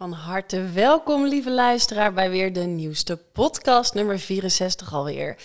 Van 0.00 0.12
harte 0.12 0.70
welkom, 0.74 1.26
lieve 1.26 1.50
luisteraar, 1.50 2.12
bij 2.12 2.30
weer 2.30 2.52
de 2.52 2.60
nieuwste 2.60 3.16
podcast, 3.16 3.94
nummer 3.94 4.18
64 4.18 4.94
alweer. 4.94 5.36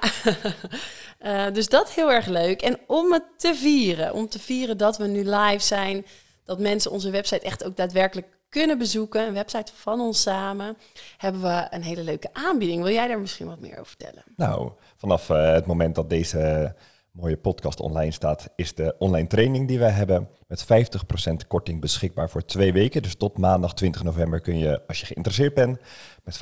uh, 1.22 1.46
dus 1.58 1.68
dat 1.68 1.92
heel 1.92 2.12
erg 2.12 2.26
leuk. 2.26 2.62
En 2.62 2.80
om 2.88 3.14
het 3.14 3.24
te 3.38 3.56
vieren, 3.56 4.14
om 4.14 4.30
te 4.30 4.40
vieren 4.40 4.78
dat 4.78 4.98
we 4.98 5.08
nu 5.08 5.30
live 5.30 5.64
zijn, 5.64 6.06
dat 6.44 6.60
mensen 6.60 6.92
onze 6.92 7.10
website 7.10 7.46
echt 7.46 7.64
ook 7.64 7.76
daadwerkelijk 7.76 8.28
kunnen 8.50 8.78
bezoeken, 8.78 9.28
een 9.28 9.34
website 9.34 9.72
van 9.76 10.00
ons 10.00 10.22
samen, 10.22 10.78
hebben 11.18 11.42
we 11.42 11.68
een 11.70 11.84
hele 11.84 12.04
leuke 12.04 12.30
aanbieding. 12.34 12.84
Wil 12.84 12.94
jij 12.94 13.08
daar 13.08 13.20
misschien 13.20 13.48
wat 13.48 13.60
meer 13.60 13.74
over 13.80 13.86
vertellen? 13.86 14.24
Nou, 14.36 14.72
vanaf 14.96 15.30
uh, 15.30 15.54
het 15.54 15.66
moment 15.66 15.96
dat 15.96 16.10
deze 16.10 16.76
mooie 17.14 17.38
podcast 17.38 17.80
online 17.80 18.12
staat, 18.12 18.50
is 18.56 18.76
de 18.76 18.96
online 18.98 19.28
training 19.28 19.68
die 19.68 19.80
wij 19.80 19.90
hebben 19.90 20.30
met 20.48 20.64
50% 20.64 21.48
korting 21.48 21.82
beschikbaar 21.82 22.30
voor 22.30 22.46
twee 22.46 22.74
weken. 22.74 23.02
Dus 23.02 23.16
tot 23.16 23.38
maandag 23.38 23.74
20 23.74 24.04
november 24.04 24.42
kun 24.42 24.58
je, 24.58 24.88
als 24.88 25.00
je 25.00 25.06
geïnteresseerd 25.06 25.54
bent, 25.54 25.80
met 26.24 26.40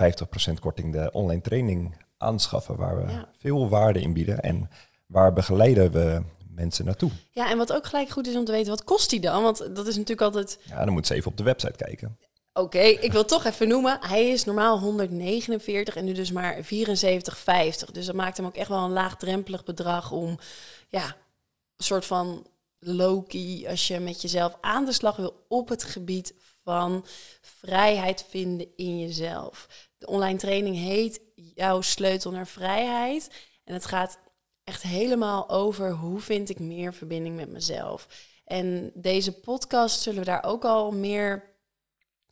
50% 0.49 0.53
korting 0.59 0.93
de 0.93 1.11
online 1.11 1.41
training 1.41 1.95
aanschaffen, 2.17 2.75
waar 2.75 3.05
we 3.05 3.11
ja. 3.11 3.29
veel 3.37 3.69
waarde 3.69 4.01
in 4.01 4.13
bieden 4.13 4.39
en 4.39 4.69
waar 5.05 5.33
begeleiden 5.33 5.91
we 5.91 6.21
mensen 6.49 6.85
naartoe. 6.85 7.11
Ja, 7.31 7.49
en 7.49 7.57
wat 7.57 7.73
ook 7.73 7.85
gelijk 7.85 8.09
goed 8.09 8.27
is 8.27 8.35
om 8.35 8.45
te 8.45 8.51
weten, 8.51 8.69
wat 8.69 8.83
kost 8.83 9.09
die 9.09 9.19
dan? 9.19 9.43
Want 9.43 9.57
dat 9.57 9.87
is 9.87 9.95
natuurlijk 9.95 10.21
altijd... 10.21 10.59
Ja, 10.63 10.85
dan 10.85 10.93
moet 10.93 11.07
ze 11.07 11.13
even 11.13 11.31
op 11.31 11.37
de 11.37 11.43
website 11.43 11.83
kijken. 11.85 12.17
Oké, 12.53 12.79
ik 12.79 13.11
wil 13.11 13.25
toch 13.25 13.45
even 13.45 13.67
noemen. 13.67 13.97
Hij 14.01 14.29
is 14.29 14.43
normaal 14.43 14.79
149 14.79 15.95
en 15.95 16.05
nu 16.05 16.13
dus 16.13 16.31
maar 16.31 16.55
74,50. 16.55 16.61
Dus 17.91 18.05
dat 18.05 18.15
maakt 18.15 18.37
hem 18.37 18.45
ook 18.45 18.55
echt 18.55 18.69
wel 18.69 18.83
een 18.83 18.91
laagdrempelig 18.91 19.63
bedrag 19.63 20.11
om, 20.11 20.39
ja, 20.89 21.05
een 21.75 21.85
soort 21.85 22.05
van 22.05 22.47
Loki, 22.79 23.67
als 23.67 23.87
je 23.87 23.99
met 23.99 24.21
jezelf 24.21 24.57
aan 24.61 24.85
de 24.85 24.91
slag 24.91 25.15
wil 25.15 25.45
op 25.47 25.69
het 25.69 25.83
gebied 25.83 26.33
van 26.63 27.05
vrijheid 27.41 28.25
vinden 28.29 28.67
in 28.75 28.99
jezelf. 28.99 29.67
De 29.97 30.07
online 30.07 30.37
training 30.37 30.75
heet 30.75 31.21
Jouw 31.35 31.81
sleutel 31.81 32.31
naar 32.31 32.47
vrijheid. 32.47 33.29
En 33.63 33.73
het 33.73 33.85
gaat 33.85 34.19
echt 34.63 34.81
helemaal 34.81 35.49
over 35.49 35.91
hoe 35.91 36.19
vind 36.19 36.49
ik 36.49 36.59
meer 36.59 36.93
verbinding 36.93 37.35
met 37.35 37.49
mezelf. 37.49 38.07
En 38.45 38.91
deze 38.93 39.31
podcast 39.31 40.01
zullen 40.01 40.19
we 40.19 40.25
daar 40.25 40.43
ook 40.43 40.65
al 40.65 40.91
meer 40.91 41.50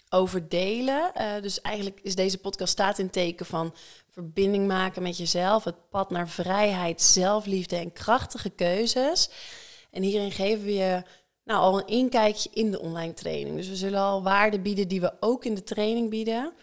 over 0.09 0.49
delen. 0.49 1.11
Uh, 1.17 1.41
dus 1.41 1.61
eigenlijk 1.61 1.99
is 2.03 2.15
deze 2.15 2.37
podcast 2.37 2.71
staat 2.71 2.99
in 2.99 3.09
teken 3.09 3.45
van 3.45 3.73
verbinding 4.09 4.67
maken 4.67 5.01
met 5.01 5.17
jezelf, 5.17 5.63
het 5.63 5.89
pad 5.89 6.09
naar 6.09 6.29
vrijheid, 6.29 7.01
zelfliefde 7.01 7.75
en 7.75 7.93
krachtige 7.93 8.49
keuzes. 8.49 9.29
En 9.91 10.03
hierin 10.03 10.31
geven 10.31 10.65
we 10.65 10.73
je 10.73 11.03
nou, 11.43 11.61
al 11.61 11.79
een 11.79 11.87
inkijkje 11.87 12.49
in 12.53 12.71
de 12.71 12.79
online 12.79 13.13
training. 13.13 13.55
Dus 13.55 13.67
we 13.67 13.75
zullen 13.75 13.99
al 13.99 14.23
waarden 14.23 14.61
bieden 14.61 14.87
die 14.87 15.01
we 15.01 15.13
ook 15.19 15.45
in 15.45 15.55
de 15.55 15.63
training 15.63 16.09
bieden. 16.09 16.53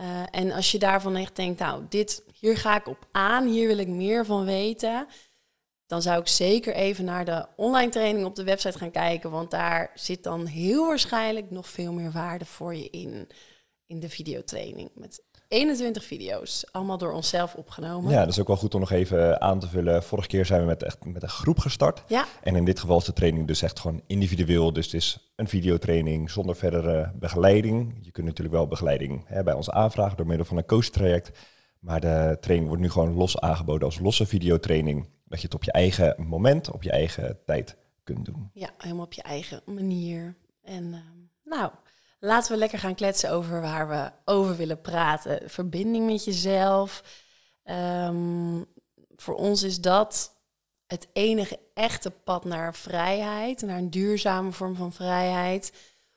Uh, 0.00 0.22
en 0.30 0.52
als 0.52 0.72
je 0.72 0.78
daarvan 0.78 1.16
echt 1.16 1.36
denkt, 1.36 1.60
nou, 1.60 1.82
dit, 1.88 2.22
hier 2.40 2.56
ga 2.56 2.76
ik 2.76 2.88
op 2.88 3.08
aan, 3.12 3.46
hier 3.46 3.66
wil 3.66 3.78
ik 3.78 3.88
meer 3.88 4.24
van 4.24 4.44
weten, 4.44 5.06
dan 5.94 6.02
zou 6.02 6.20
ik 6.20 6.28
zeker 6.28 6.74
even 6.74 7.04
naar 7.04 7.24
de 7.24 7.46
online 7.56 7.90
training 7.90 8.26
op 8.26 8.34
de 8.34 8.44
website 8.44 8.78
gaan 8.78 8.90
kijken, 8.90 9.30
want 9.30 9.50
daar 9.50 9.90
zit 9.94 10.22
dan 10.22 10.46
heel 10.46 10.86
waarschijnlijk 10.86 11.50
nog 11.50 11.68
veel 11.68 11.92
meer 11.92 12.10
waarde 12.10 12.44
voor 12.44 12.74
je 12.74 12.90
in, 12.90 13.28
in 13.86 14.00
de 14.00 14.08
videotraining. 14.08 14.90
Met 14.94 15.22
21 15.48 16.04
video's, 16.04 16.66
allemaal 16.72 16.98
door 16.98 17.12
onszelf 17.12 17.54
opgenomen. 17.54 18.10
Ja, 18.10 18.18
dat 18.18 18.28
is 18.28 18.40
ook 18.40 18.46
wel 18.46 18.56
goed 18.56 18.74
om 18.74 18.80
nog 18.80 18.90
even 18.90 19.40
aan 19.40 19.58
te 19.58 19.68
vullen. 19.68 20.02
Vorige 20.02 20.28
keer 20.28 20.46
zijn 20.46 20.60
we 20.60 20.66
met, 20.66 20.82
echt, 20.82 21.04
met 21.04 21.22
een 21.22 21.28
groep 21.28 21.58
gestart. 21.58 22.02
Ja. 22.06 22.24
En 22.42 22.56
in 22.56 22.64
dit 22.64 22.80
geval 22.80 22.98
is 22.98 23.04
de 23.04 23.12
training 23.12 23.46
dus 23.46 23.62
echt 23.62 23.80
gewoon 23.80 24.02
individueel. 24.06 24.72
Dus 24.72 24.84
het 24.84 24.94
is 24.94 25.32
een 25.36 25.48
videotraining 25.48 26.30
zonder 26.30 26.56
verdere 26.56 27.12
begeleiding. 27.14 27.98
Je 28.00 28.10
kunt 28.10 28.26
natuurlijk 28.26 28.56
wel 28.56 28.66
begeleiding 28.66 29.24
hè, 29.26 29.42
bij 29.42 29.54
ons 29.54 29.70
aanvragen 29.70 30.16
door 30.16 30.26
middel 30.26 30.46
van 30.46 30.56
een 30.56 30.66
coachtraject. 30.66 31.38
Maar 31.80 32.00
de 32.00 32.36
training 32.40 32.68
wordt 32.68 32.82
nu 32.82 32.90
gewoon 32.90 33.14
los 33.14 33.38
aangeboden 33.38 33.86
als 33.86 33.98
losse 33.98 34.26
videotraining. 34.26 35.06
Dat 35.34 35.42
je 35.42 35.48
het 35.48 35.56
op 35.56 35.64
je 35.64 35.72
eigen 35.72 36.14
moment, 36.26 36.70
op 36.70 36.82
je 36.82 36.90
eigen 36.90 37.44
tijd 37.44 37.76
kunt 38.02 38.24
doen. 38.24 38.50
Ja, 38.52 38.70
helemaal 38.78 39.04
op 39.04 39.12
je 39.12 39.22
eigen 39.22 39.62
manier. 39.66 40.36
En 40.62 40.84
uh, 40.84 40.98
nou, 41.44 41.72
laten 42.18 42.52
we 42.52 42.58
lekker 42.58 42.78
gaan 42.78 42.94
kletsen 42.94 43.30
over 43.30 43.60
waar 43.60 43.88
we 43.88 44.12
over 44.24 44.56
willen 44.56 44.80
praten. 44.80 45.50
Verbinding 45.50 46.06
met 46.06 46.24
jezelf. 46.24 47.02
Um, 47.64 48.66
voor 49.16 49.34
ons 49.34 49.62
is 49.62 49.80
dat 49.80 50.40
het 50.86 51.08
enige 51.12 51.58
echte 51.74 52.10
pad 52.10 52.44
naar 52.44 52.74
vrijheid, 52.74 53.62
naar 53.62 53.78
een 53.78 53.90
duurzame 53.90 54.52
vorm 54.52 54.76
van 54.76 54.92
vrijheid. 54.92 55.72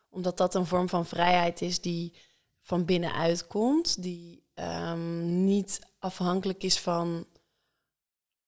Omdat 0.09 0.37
dat 0.37 0.55
een 0.55 0.65
vorm 0.65 0.89
van 0.89 1.05
vrijheid 1.05 1.61
is 1.61 1.81
die 1.81 2.13
van 2.61 2.85
binnenuit 2.85 3.47
komt, 3.47 4.01
die 4.01 4.43
um, 4.55 5.43
niet 5.43 5.79
afhankelijk 5.99 6.63
is 6.63 6.79
van 6.79 7.27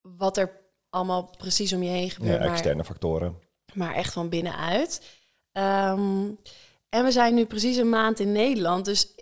wat 0.02 0.38
er 0.38 0.59
allemaal 0.90 1.34
precies 1.38 1.74
om 1.74 1.84
je 1.84 1.90
heen 1.90 2.10
gebeurt. 2.10 2.44
Ja, 2.44 2.50
externe 2.50 2.76
maar, 2.76 2.86
factoren. 2.86 3.40
Maar 3.74 3.94
echt 3.94 4.14
van 4.14 4.30
binnenuit. 4.30 5.02
Um, 5.54 6.40
en 6.90 7.04
we 7.04 7.12
zijn 7.12 7.34
nu 7.34 7.46
precies 7.46 7.78
een 7.78 7.90
maand 7.90 8.20
in 8.20 8.32
Nederland. 8.32 8.86
Dus 8.86 9.16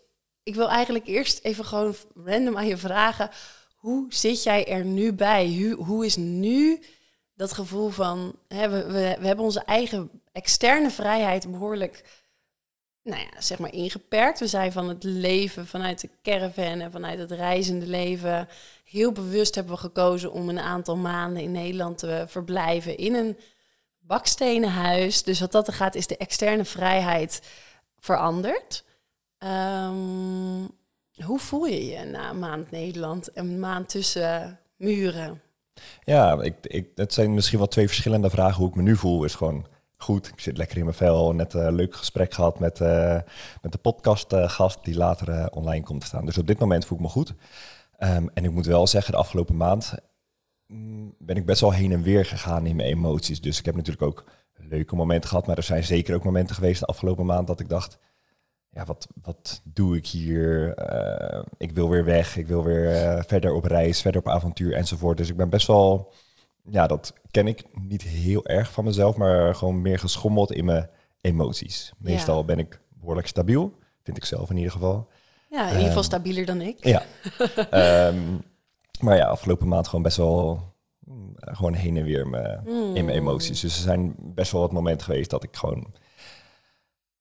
ik 0.44 0.56
wil 0.56 0.70
eigenlijk 0.70 1.08
eerst 1.08 1.40
even 1.44 1.66
gewoon 1.66 1.96
random 2.26 2.58
aan 2.58 2.68
je 2.68 2.78
vragen. 2.78 3.30
Hoe 3.76 4.06
zit 4.10 4.44
jij 4.44 4.68
er 4.68 4.86
nu 4.86 5.14
bij? 5.14 5.48
Hoe, 5.48 5.86
hoe 5.86 6.06
is 6.06 6.16
nu 6.16 6.84
dat 7.34 7.54
gevoel 7.54 7.90
van... 7.90 8.36
Hè, 8.48 8.70
we, 8.70 8.86
we, 8.86 9.18
we 9.20 9.28
hebben 9.28 9.46
onze 9.46 9.64
eigen 9.64 10.22
externe 10.32 10.92
vrijheid 10.92 11.52
behoorlijk 11.52 12.17
nou 13.08 13.22
ja, 13.22 13.42
zeg 13.42 13.60
maar 13.60 13.74
ingeperkt. 13.74 14.40
We 14.40 14.48
zijn 14.48 14.72
van 14.72 14.90
het 14.90 15.04
leven 15.04 15.68
vanuit 15.68 16.02
de 16.02 16.10
caravan 16.24 16.80
en 16.80 16.92
vanuit 16.92 17.20
het 17.20 17.32
reizende 17.32 17.88
leven 17.88 18.48
heel 18.84 19.12
bewust 19.12 19.56
hebben 19.56 19.74
we 19.74 19.80
gekozen 19.80 20.32
om 20.32 20.50
een 20.50 20.60
aantal 20.60 20.96
maanden 20.96 21.44
in 21.44 21.52
Nederland 21.52 21.98
te 21.98 22.26
verblijven 22.28 22.98
in 22.98 23.16
een 23.16 23.38
bakstenen 24.00 24.72
huis. 24.72 25.24
Dus 25.24 25.40
wat 25.40 25.52
dat 25.52 25.68
er 25.68 25.74
gaat, 25.74 25.96
is 25.96 26.08
de 26.08 26.18
externe 26.18 26.66
vrijheid 26.66 27.42
veranderd. 28.00 28.84
Ehm, 29.38 30.66
hoe 31.24 31.40
voel 31.40 31.66
je 31.66 31.86
je 31.86 32.06
na 32.06 32.30
een 32.30 32.40
maand 32.40 32.72
Nederland, 32.72 33.30
een 33.34 33.60
maand 33.60 33.90
tussen 33.90 34.60
muren? 34.76 35.42
Ja, 36.04 36.42
ik, 36.42 36.56
ik, 36.62 36.88
het 36.96 37.14
zijn 37.14 37.34
misschien 37.34 37.58
wel 37.58 37.68
twee 37.68 37.88
verschillende 37.88 38.30
vragen. 38.30 38.56
Hoe 38.56 38.70
ik 38.70 38.76
me 38.76 38.82
nu 38.82 38.96
voel 38.96 39.24
is 39.24 39.36
gewoon 39.36 39.66
goed. 39.98 40.28
Ik 40.28 40.40
zit 40.40 40.58
lekker 40.58 40.78
in 40.78 40.84
mijn 40.84 40.96
vel. 40.96 41.34
Net 41.34 41.54
een 41.54 41.74
leuk 41.74 41.96
gesprek 41.96 42.34
gehad 42.34 42.60
met, 42.60 42.80
uh, 42.80 43.20
met 43.62 43.72
de 43.72 43.78
podcastgast 43.78 44.84
die 44.84 44.96
later 44.96 45.30
uh, 45.30 45.46
online 45.52 45.84
komt 45.84 46.02
te 46.02 46.08
staan. 46.08 46.26
Dus 46.26 46.38
op 46.38 46.48
dit 46.48 46.60
moment 46.60 46.86
voel 46.86 46.98
ik 46.98 47.04
me 47.04 47.10
goed. 47.10 47.34
Um, 48.00 48.30
en 48.34 48.44
ik 48.44 48.52
moet 48.52 48.66
wel 48.66 48.88
zeggen, 48.88 49.12
de 49.12 49.18
afgelopen 49.18 49.58
maand 49.58 49.94
mm, 50.68 51.16
ben 51.20 51.36
ik 51.36 51.46
best 51.46 51.62
wel 51.62 51.74
heen 51.74 51.92
en 51.92 52.02
weer 52.02 52.26
gegaan 52.26 52.66
in 52.66 52.76
mijn 52.76 52.90
emoties. 52.90 53.42
Dus 53.42 53.60
ik 53.60 53.66
heb 53.66 53.76
natuurlijk 53.76 54.06
ook 54.06 54.26
leuke 54.54 54.96
momenten 54.96 55.30
gehad. 55.30 55.48
Maar 55.48 55.58
er 55.58 55.64
zijn 55.64 55.84
zeker 55.84 56.16
ook 56.16 56.24
momenten 56.24 56.56
geweest 56.56 56.80
de 56.80 56.86
afgelopen 56.86 57.26
maand 57.26 57.48
dat 57.48 57.60
ik 57.60 57.70
dacht... 57.70 57.98
Ja, 58.70 58.86
wat, 58.86 59.08
wat 59.22 59.62
doe 59.64 59.98
ik 59.98 60.08
hier? 60.08 60.76
Uh, 60.92 61.44
ik 61.58 61.72
wil 61.72 61.90
weer 61.90 62.06
weg. 62.06 62.38
Ik 62.38 62.48
wil 62.48 62.64
weer 62.64 63.24
verder 63.28 63.54
op 63.54 63.66
reis, 63.66 64.02
verder 64.02 64.22
op 64.22 64.28
avontuur 64.30 64.74
enzovoort. 64.74 65.18
Dus 65.18 65.30
ik 65.30 65.38
ben 65.38 65.50
best 65.50 65.68
wel 65.68 66.14
ja, 66.70 66.88
dat 66.88 67.14
ken 67.32 67.48
ik 67.48 67.64
niet 67.72 68.02
heel 68.02 68.46
erg 68.46 68.72
van 68.72 68.84
mezelf, 68.84 69.16
maar 69.16 69.56
gewoon 69.56 69.82
meer 69.82 70.00
geschommeld 70.00 70.52
in 70.52 70.66
mijn 70.66 70.90
emoties. 71.22 71.92
Meestal 71.98 72.46
ben 72.46 72.60
ik 72.60 72.82
behoorlijk 72.90 73.28
stabiel, 73.28 73.74
vind 74.04 74.18
ik 74.18 74.26
zelf 74.26 74.50
in 74.50 74.58
ieder 74.58 74.72
geval. 74.72 75.10
Ja, 75.50 75.62
in 75.62 75.68
ieder 75.68 75.84
geval 75.84 75.98
um, 75.98 76.04
stabieler 76.04 76.46
dan 76.46 76.62
ik. 76.62 76.86
Ja. 76.86 77.04
um, 78.08 78.44
maar 79.06 79.16
ja, 79.16 79.26
afgelopen 79.26 79.68
maand 79.68 79.88
gewoon 79.88 80.04
best 80.04 80.18
wel 80.18 80.74
mm, 81.00 81.32
gewoon 81.36 81.74
heen 81.74 81.98
en 81.98 82.04
weer 82.04 82.28
me, 82.28 82.60
mm. 82.66 82.96
in 82.96 83.06
mijn 83.06 83.18
emoties. 83.18 83.60
Dus 83.60 83.76
er 83.76 83.82
zijn 83.82 84.16
best 84.18 84.52
wel 84.52 84.62
wat 84.62 84.72
momenten 84.72 85.06
geweest 85.06 85.30
dat 85.30 85.44
ik 85.44 85.56
gewoon 85.56 85.94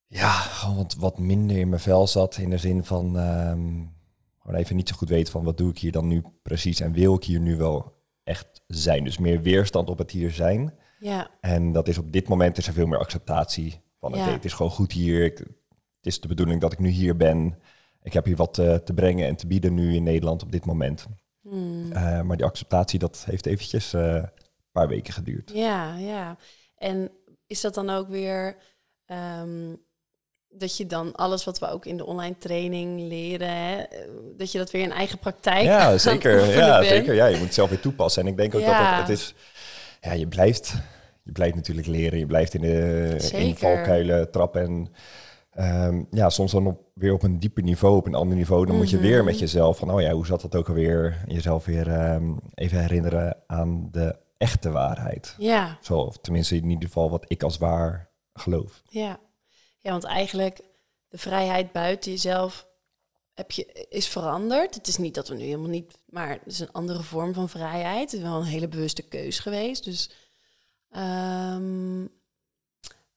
ja, 0.08 0.30
gewoon 0.30 0.76
wat, 0.76 0.94
wat 0.98 1.18
minder 1.18 1.56
in 1.56 1.68
mijn 1.68 1.80
vel 1.80 2.06
zat. 2.06 2.36
In 2.36 2.50
de 2.50 2.58
zin 2.58 2.84
van 2.84 3.16
um, 3.16 3.94
gewoon 4.38 4.60
even 4.60 4.76
niet 4.76 4.88
zo 4.88 4.96
goed 4.96 5.08
weten 5.08 5.32
van 5.32 5.44
wat 5.44 5.56
doe 5.56 5.70
ik 5.70 5.78
hier 5.78 5.92
dan 5.92 6.06
nu 6.06 6.22
precies 6.42 6.80
en 6.80 6.92
wil 6.92 7.14
ik 7.14 7.24
hier 7.24 7.40
nu 7.40 7.56
wel 7.56 7.95
echt 8.26 8.62
zijn. 8.66 9.04
Dus 9.04 9.18
meer 9.18 9.42
weerstand 9.42 9.88
op 9.88 9.98
het 9.98 10.10
hier 10.10 10.30
zijn. 10.30 10.74
Ja. 10.98 11.30
En 11.40 11.72
dat 11.72 11.88
is 11.88 11.98
op 11.98 12.12
dit 12.12 12.28
moment 12.28 12.58
is 12.58 12.66
er 12.66 12.72
veel 12.72 12.86
meer 12.86 12.98
acceptatie 12.98 13.80
van 14.00 14.12
het, 14.12 14.32
het 14.32 14.44
is 14.44 14.52
gewoon 14.52 14.72
goed 14.72 14.92
hier. 14.92 15.24
Ik, 15.24 15.38
het 15.38 16.06
is 16.06 16.20
de 16.20 16.28
bedoeling 16.28 16.60
dat 16.60 16.72
ik 16.72 16.78
nu 16.78 16.88
hier 16.88 17.16
ben. 17.16 17.58
Ik 18.02 18.12
heb 18.12 18.24
hier 18.24 18.36
wat 18.36 18.58
uh, 18.58 18.74
te 18.74 18.94
brengen 18.94 19.26
en 19.26 19.36
te 19.36 19.46
bieden 19.46 19.74
nu 19.74 19.94
in 19.94 20.02
Nederland 20.02 20.42
op 20.42 20.52
dit 20.52 20.64
moment. 20.64 21.06
Hmm. 21.40 21.92
Uh, 21.92 22.20
maar 22.20 22.36
die 22.36 22.46
acceptatie, 22.46 22.98
dat 22.98 23.24
heeft 23.26 23.46
eventjes 23.46 23.94
uh, 23.94 24.14
een 24.14 24.30
paar 24.72 24.88
weken 24.88 25.12
geduurd. 25.12 25.50
Ja, 25.54 25.96
ja. 25.96 26.36
En 26.76 27.10
is 27.46 27.60
dat 27.60 27.74
dan 27.74 27.90
ook 27.90 28.08
weer 28.08 28.56
um, 29.06 29.84
dat 30.58 30.76
je 30.76 30.86
dan 30.86 31.14
alles 31.14 31.44
wat 31.44 31.58
we 31.58 31.70
ook 31.70 31.86
in 31.86 31.96
de 31.96 32.06
online 32.06 32.38
training 32.38 33.00
leren, 33.00 33.56
hè, 33.56 33.84
dat 34.36 34.52
je 34.52 34.58
dat 34.58 34.70
weer 34.70 34.82
in 34.82 34.92
eigen 34.92 35.18
praktijk 35.18 35.62
Ja, 35.64 35.98
zeker. 35.98 36.50
Ja, 36.50 36.82
zeker. 36.82 37.14
Ja, 37.14 37.26
je 37.26 37.36
moet 37.36 37.44
het 37.44 37.54
zelf 37.54 37.68
weer 37.68 37.80
toepassen. 37.80 38.22
En 38.22 38.28
ik 38.28 38.36
denk 38.36 38.54
ook 38.54 38.60
ja. 38.60 38.90
dat 38.90 38.98
het, 38.98 39.08
het, 39.08 39.18
is, 39.18 39.34
ja, 40.00 40.12
je 40.12 40.26
blijft, 40.26 40.74
je 41.22 41.32
blijft 41.32 41.54
natuurlijk 41.54 41.86
leren. 41.86 42.18
Je 42.18 42.26
blijft 42.26 42.54
in 42.54 42.60
de 42.60 43.30
in 43.32 43.56
valkuilen 43.56 44.30
trappen 44.30 44.62
en 44.62 44.88
um, 45.58 46.06
ja, 46.10 46.30
soms 46.30 46.52
dan 46.52 46.66
op, 46.66 46.80
weer 46.94 47.12
op 47.12 47.22
een 47.22 47.38
dieper 47.38 47.62
niveau, 47.62 47.96
op 47.96 48.06
een 48.06 48.14
ander 48.14 48.36
niveau. 48.36 48.66
Dan 48.66 48.74
mm 48.74 48.80
-hmm. 48.80 48.90
moet 48.90 49.00
je 49.00 49.08
weer 49.08 49.24
met 49.24 49.38
jezelf 49.38 49.78
van, 49.78 49.90
oh 49.90 50.00
ja, 50.00 50.12
hoe 50.12 50.26
zat 50.26 50.40
dat 50.40 50.56
ook 50.56 50.68
alweer? 50.68 51.24
Jezelf 51.26 51.64
weer 51.64 52.12
um, 52.12 52.38
even 52.54 52.80
herinneren 52.80 53.36
aan 53.46 53.88
de 53.90 54.16
echte 54.38 54.70
waarheid. 54.70 55.34
Ja. 55.38 55.78
Zo, 55.80 55.98
of 55.98 56.18
tenminste 56.18 56.56
in 56.56 56.70
ieder 56.70 56.88
geval 56.88 57.10
wat 57.10 57.24
ik 57.28 57.42
als 57.42 57.58
waar 57.58 58.08
geloof. 58.34 58.82
Ja. 58.88 59.18
Ja, 59.86 59.92
want 59.92 60.04
eigenlijk 60.04 60.60
de 61.08 61.18
vrijheid 61.18 61.72
buiten 61.72 62.10
jezelf 62.10 62.68
heb 63.34 63.50
je, 63.50 63.86
is 63.88 64.08
veranderd. 64.08 64.74
Het 64.74 64.86
is 64.86 64.96
niet 64.96 65.14
dat 65.14 65.28
we 65.28 65.34
nu 65.34 65.42
helemaal 65.42 65.68
niet, 65.68 65.98
maar 66.06 66.28
het 66.28 66.46
is 66.46 66.60
een 66.60 66.72
andere 66.72 67.02
vorm 67.02 67.34
van 67.34 67.48
vrijheid. 67.48 68.10
Het 68.10 68.12
is 68.12 68.26
wel 68.26 68.36
een 68.36 68.44
hele 68.44 68.68
bewuste 68.68 69.02
keus 69.02 69.38
geweest. 69.38 69.84
Dus, 69.84 70.10
um, 70.96 72.08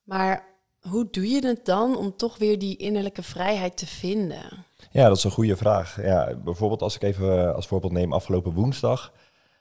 maar 0.04 0.46
hoe 0.80 1.08
doe 1.12 1.30
je 1.30 1.48
het 1.48 1.66
dan 1.66 1.98
om 1.98 2.16
toch 2.16 2.38
weer 2.38 2.60
die 2.60 2.78
innerlijke 2.78 3.24
vrijheid 3.24 3.78
te 3.78 3.88
vinden? 3.88 4.66
Ja, 4.92 5.08
dat 5.08 5.18
is 5.18 5.24
een 5.24 5.32
goede 5.32 5.58
vraag. 5.58 6.02
Ja, 6.02 6.36
bijvoorbeeld 6.36 6.82
als 6.82 6.96
ik 6.96 7.02
even 7.02 7.56
als 7.56 7.68
voorbeeld 7.68 7.94
neem, 7.94 8.14
afgelopen 8.14 8.54
woensdag 8.54 9.14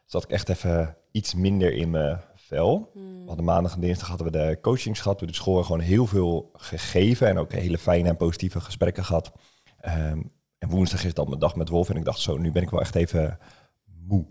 zat 0.04 0.22
ik 0.22 0.30
echt 0.30 0.48
even 0.48 0.96
iets 1.10 1.34
minder 1.34 1.72
in 1.72 1.90
mijn 1.90 2.20
Hmm. 2.48 3.20
We 3.20 3.26
hadden 3.26 3.44
maandag 3.44 3.74
en 3.74 3.80
dinsdag 3.80 4.08
hadden 4.08 4.26
we 4.26 4.38
de 4.38 4.58
coachings 4.60 5.00
gehad. 5.00 5.20
We 5.20 5.26
de 5.26 5.34
school 5.34 5.62
gewoon 5.62 5.80
heel 5.80 6.06
veel 6.06 6.50
gegeven 6.52 7.28
en 7.28 7.38
ook 7.38 7.52
hele 7.52 7.78
fijne 7.78 8.08
en 8.08 8.16
positieve 8.16 8.60
gesprekken 8.60 9.04
gehad. 9.04 9.32
Um, 9.86 10.32
en 10.58 10.68
woensdag 10.68 11.04
is 11.04 11.14
dan 11.14 11.28
mijn 11.28 11.40
dag 11.40 11.56
met 11.56 11.68
Wolf 11.68 11.90
en 11.90 11.96
ik 11.96 12.04
dacht 12.04 12.20
zo, 12.20 12.36
nu 12.36 12.52
ben 12.52 12.62
ik 12.62 12.70
wel 12.70 12.80
echt 12.80 12.94
even 12.94 13.38
moe. 13.84 14.26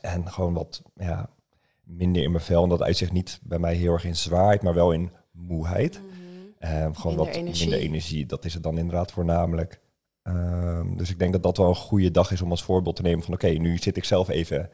En 0.00 0.30
gewoon 0.30 0.54
wat 0.54 0.82
ja, 0.94 1.30
minder 1.84 2.22
in 2.22 2.30
mijn 2.30 2.44
vel. 2.44 2.62
En 2.62 2.68
dat 2.68 2.82
uitzicht 2.82 3.12
niet 3.12 3.40
bij 3.42 3.58
mij 3.58 3.74
heel 3.74 3.92
erg 3.92 4.04
in 4.04 4.16
zwaarheid, 4.16 4.62
maar 4.62 4.74
wel 4.74 4.92
in 4.92 5.10
moeheid. 5.30 6.00
Mm-hmm. 6.00 6.84
Um, 6.84 6.94
gewoon 6.94 7.16
Minder 7.16 7.32
wat 7.32 7.42
energie. 7.42 7.68
minder 7.68 7.88
energie. 7.88 8.26
Dat 8.26 8.44
is 8.44 8.54
het 8.54 8.62
dan 8.62 8.78
inderdaad 8.78 9.12
voornamelijk. 9.12 9.80
Um, 10.22 10.96
dus 10.96 11.10
ik 11.10 11.18
denk 11.18 11.32
dat 11.32 11.42
dat 11.42 11.56
wel 11.56 11.68
een 11.68 11.74
goede 11.74 12.10
dag 12.10 12.30
is 12.30 12.42
om 12.42 12.50
als 12.50 12.62
voorbeeld 12.62 12.96
te 12.96 13.02
nemen 13.02 13.24
van 13.24 13.34
oké, 13.34 13.46
okay, 13.46 13.58
nu 13.58 13.78
zit 13.78 13.96
ik 13.96 14.04
zelf 14.04 14.28
even 14.28 14.70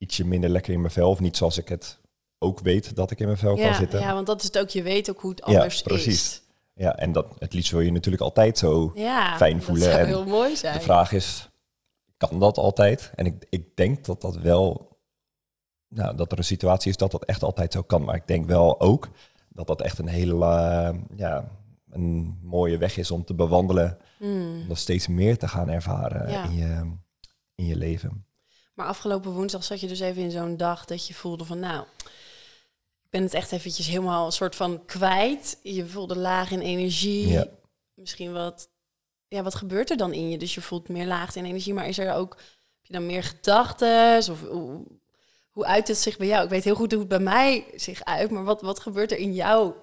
ietsje 0.00 0.26
minder 0.26 0.50
lekker 0.50 0.72
in 0.72 0.80
mijn 0.80 0.92
vel. 0.92 1.10
Of 1.10 1.20
niet 1.20 1.36
zoals 1.36 1.58
ik 1.58 1.68
het 1.68 1.98
ook 2.38 2.60
weet 2.60 2.96
dat 2.96 3.10
ik 3.10 3.20
in 3.20 3.26
mijn 3.26 3.38
vel 3.38 3.56
ja, 3.56 3.66
kan 3.66 3.74
zitten. 3.74 4.00
Ja, 4.00 4.14
want 4.14 4.26
dat 4.26 4.40
is 4.40 4.46
het 4.46 4.58
ook. 4.58 4.68
Je 4.68 4.82
weet 4.82 5.10
ook 5.10 5.20
hoe 5.20 5.30
het 5.30 5.42
anders 5.42 5.76
ja, 5.78 5.82
precies. 5.82 6.14
is. 6.14 6.42
Ja, 6.74 6.96
en 6.96 7.12
dat, 7.12 7.26
het 7.38 7.52
liefst 7.52 7.70
wil 7.70 7.80
je 7.80 7.92
natuurlijk 7.92 8.22
altijd 8.22 8.58
zo 8.58 8.92
Ja, 8.94 9.36
fijn 9.36 9.62
voelen. 9.62 9.84
Dat 9.84 9.92
zou 9.92 10.02
En 10.02 10.08
heel 10.08 10.26
mooi 10.26 10.56
zijn. 10.56 10.74
de 10.74 10.80
vraag 10.80 11.12
is, 11.12 11.48
kan 12.16 12.38
dat 12.38 12.58
altijd? 12.58 13.12
En 13.14 13.26
ik, 13.26 13.46
ik 13.50 13.76
denk 13.76 14.04
dat 14.04 14.20
dat 14.20 14.36
wel, 14.36 14.98
nou, 15.88 16.16
dat 16.16 16.32
er 16.32 16.38
een 16.38 16.44
situatie 16.44 16.90
is 16.90 16.96
dat 16.96 17.10
dat 17.10 17.24
echt 17.24 17.42
altijd 17.42 17.72
zo 17.72 17.82
kan. 17.82 18.04
Maar 18.04 18.14
ik 18.14 18.26
denk 18.26 18.46
wel 18.46 18.80
ook 18.80 19.08
dat 19.48 19.66
dat 19.66 19.80
echt 19.80 19.98
een 19.98 20.08
hele, 20.08 20.34
uh, 20.34 20.98
ja, 21.16 21.50
een 21.90 22.38
mooie 22.42 22.78
weg 22.78 22.96
is 22.96 23.10
om 23.10 23.24
te 23.24 23.34
bewandelen. 23.34 23.98
Hmm. 24.18 24.60
Om 24.60 24.68
dat 24.68 24.78
steeds 24.78 25.08
meer 25.08 25.38
te 25.38 25.48
gaan 25.48 25.68
ervaren 25.68 26.28
in, 26.28 26.56
je, 26.56 26.92
in 27.54 27.66
je 27.66 27.76
leven. 27.76 28.24
Maar 28.80 28.88
afgelopen 28.88 29.30
woensdag 29.30 29.64
zat 29.64 29.80
je 29.80 29.86
dus 29.86 30.00
even 30.00 30.22
in 30.22 30.30
zo'n 30.30 30.56
dag 30.56 30.84
dat 30.84 31.06
je 31.06 31.14
voelde 31.14 31.44
van 31.44 31.58
nou, 31.58 31.84
ik 33.02 33.10
ben 33.10 33.22
het 33.22 33.34
echt 33.34 33.52
eventjes 33.52 33.86
helemaal 33.86 34.26
een 34.26 34.32
soort 34.32 34.56
van 34.56 34.84
kwijt. 34.84 35.58
Je 35.62 35.86
voelde 35.86 36.16
laag 36.16 36.50
in 36.50 36.60
energie. 36.60 37.28
Ja. 37.28 37.46
Misschien 37.94 38.32
wat, 38.32 38.68
ja, 39.28 39.42
wat 39.42 39.54
gebeurt 39.54 39.90
er 39.90 39.96
dan 39.96 40.12
in 40.12 40.30
je? 40.30 40.38
Dus 40.38 40.54
je 40.54 40.60
voelt 40.60 40.88
meer 40.88 41.06
laag 41.06 41.36
in 41.36 41.44
energie, 41.44 41.74
maar 41.74 41.88
is 41.88 41.98
er 41.98 42.14
ook, 42.14 42.36
heb 42.36 42.86
je 42.86 42.92
dan 42.92 43.06
meer 43.06 43.22
gedachten? 43.22 44.18
Of 44.18 44.40
hoe, 44.48 44.86
hoe 45.50 45.64
uit 45.64 45.88
het 45.88 45.98
zich 45.98 46.16
bij 46.16 46.26
jou? 46.26 46.44
Ik 46.44 46.50
weet 46.50 46.64
heel 46.64 46.74
goed 46.74 46.90
hoe 46.90 47.00
het 47.00 47.08
bij 47.08 47.18
mij 47.18 47.64
zich 47.74 48.04
uit, 48.04 48.30
maar 48.30 48.44
wat, 48.44 48.62
wat 48.62 48.80
gebeurt 48.80 49.12
er 49.12 49.18
in 49.18 49.34
jouw 49.34 49.76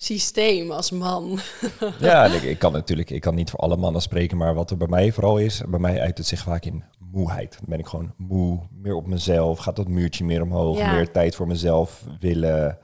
systeem 0.00 0.70
als 0.70 0.90
man? 0.90 1.38
Ja, 2.00 2.24
ik, 2.24 2.42
ik 2.42 2.58
kan 2.58 2.72
natuurlijk, 2.72 3.10
ik 3.10 3.20
kan 3.20 3.34
niet 3.34 3.50
voor 3.50 3.58
alle 3.60 3.76
mannen 3.76 4.02
spreken, 4.02 4.36
maar 4.36 4.54
wat 4.54 4.70
er 4.70 4.76
bij 4.76 4.88
mij 4.88 5.12
vooral 5.12 5.38
is, 5.38 5.62
bij 5.68 5.78
mij 5.80 6.00
uit 6.00 6.18
het 6.18 6.26
zich 6.26 6.42
vaak 6.42 6.64
in 6.64 6.84
moeheid. 6.98 7.52
Dan 7.52 7.64
ben 7.68 7.78
ik 7.78 7.86
gewoon 7.86 8.14
moe, 8.16 8.60
meer 8.70 8.94
op 8.94 9.06
mezelf, 9.06 9.58
gaat 9.58 9.76
dat 9.76 9.88
muurtje 9.88 10.24
meer 10.24 10.42
omhoog, 10.42 10.78
Ja. 10.78 10.92
meer 10.92 11.10
tijd 11.10 11.34
voor 11.34 11.46
mezelf 11.46 12.04
willen, 12.20 12.78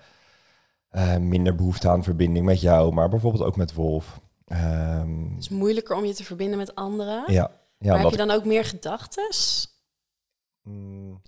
eh, 0.89 1.17
minder 1.17 1.55
behoefte 1.55 1.89
aan 1.89 2.03
verbinding 2.05 2.45
met 2.45 2.61
jou, 2.61 2.93
maar 2.93 3.09
bijvoorbeeld 3.09 3.45
ook 3.45 3.57
met 3.57 3.75
Wolf. 3.75 4.21
Ehm, 4.47 5.23
Het 5.31 5.39
is 5.43 5.49
moeilijker 5.49 5.97
om 5.97 6.05
je 6.05 6.15
te 6.15 6.25
verbinden 6.25 6.59
met 6.59 6.75
anderen. 6.75 7.33
ja, 7.33 7.51
ja 7.79 7.93
maar 7.93 8.01
heb 8.03 8.11
je 8.11 8.17
dan 8.17 8.31
ook 8.31 8.45
meer 8.45 8.65
gedachten? 8.65 9.29
Mm, 10.63 11.21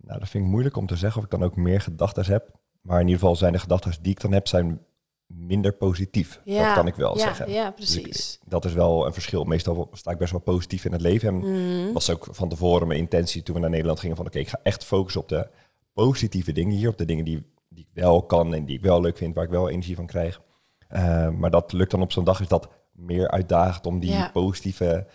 nou, 0.00 0.18
dat 0.18 0.28
vind 0.28 0.44
ik 0.44 0.50
moeilijk 0.50 0.76
om 0.76 0.86
te 0.86 0.96
zeggen 0.96 1.18
of 1.18 1.24
ik 1.24 1.30
dan 1.30 1.42
ook 1.44 1.56
meer 1.56 1.80
gedachten 1.80 2.24
heb. 2.26 2.50
Maar 2.80 3.00
in 3.00 3.06
ieder 3.06 3.20
geval 3.20 3.36
zijn 3.36 3.52
de 3.52 3.58
gedachten 3.58 3.92
die 4.02 4.12
ik 4.12 4.20
dan 4.20 4.32
heb, 4.32 4.48
zijn 4.48 4.80
minder 5.26 5.72
positief. 5.72 6.40
Ja, 6.44 6.64
Dat 6.66 6.74
kan 6.74 6.86
ik 6.86 6.94
wel 6.94 7.16
ja, 7.18 7.22
zeggen. 7.24 7.50
Ja, 7.50 7.72
Dus 7.76 7.96
ik- 7.96 8.02
precies. 8.02 8.38
dat 8.44 8.64
is 8.64 8.72
wel 8.72 9.06
een 9.06 9.12
verschil. 9.12 9.44
Meestal 9.44 9.88
sta 9.92 10.10
ik 10.10 10.18
best 10.18 10.30
wel 10.32 10.40
positief 10.40 10.84
in 10.84 10.92
het 10.92 11.00
leven. 11.00 11.28
En 11.28 11.36
Mhm. 11.36 11.92
was 11.92 12.10
ook 12.10 12.26
van 12.30 12.48
tevoren 12.48 12.86
mijn 12.86 13.00
intentie 13.00 13.42
toen 13.42 13.54
we 13.54 13.60
naar 13.60 13.70
Nederland 13.70 14.00
gingen 14.00 14.16
van 14.16 14.26
oké, 14.26 14.38
ik 14.38 14.48
ga 14.48 14.60
echt 14.62 14.84
focussen 14.84 15.20
op 15.20 15.28
de 15.28 15.48
positieve 15.92 16.52
dingen 16.52 16.76
hier, 16.76 16.88
op 16.88 16.98
de 16.98 17.04
dingen 17.04 17.24
die, 17.24 17.46
die 17.68 17.84
ik 17.84 18.02
wel 18.02 18.22
kan 18.22 18.54
en 18.54 18.64
die 18.64 18.76
ik 18.76 18.82
wel 18.82 19.00
leuk 19.00 19.16
vind, 19.16 19.34
waar 19.34 19.44
ik 19.44 19.50
wel 19.50 19.68
energie 19.68 19.96
van 19.96 20.06
krijg. 20.06 20.40
Eh, 20.88 21.30
maar 21.30 21.50
dat 21.50 21.72
lukt 21.72 21.90
dan 21.90 22.02
op 22.02 22.12
zo'n 22.12 22.24
dag 22.24 22.40
is 22.40 22.48
dat 22.48 22.68
meer 22.92 23.30
uitdagend 23.30 23.86
om 23.86 24.00
die 24.00 24.10
Ja. 24.10 24.30
positieve 24.32 25.06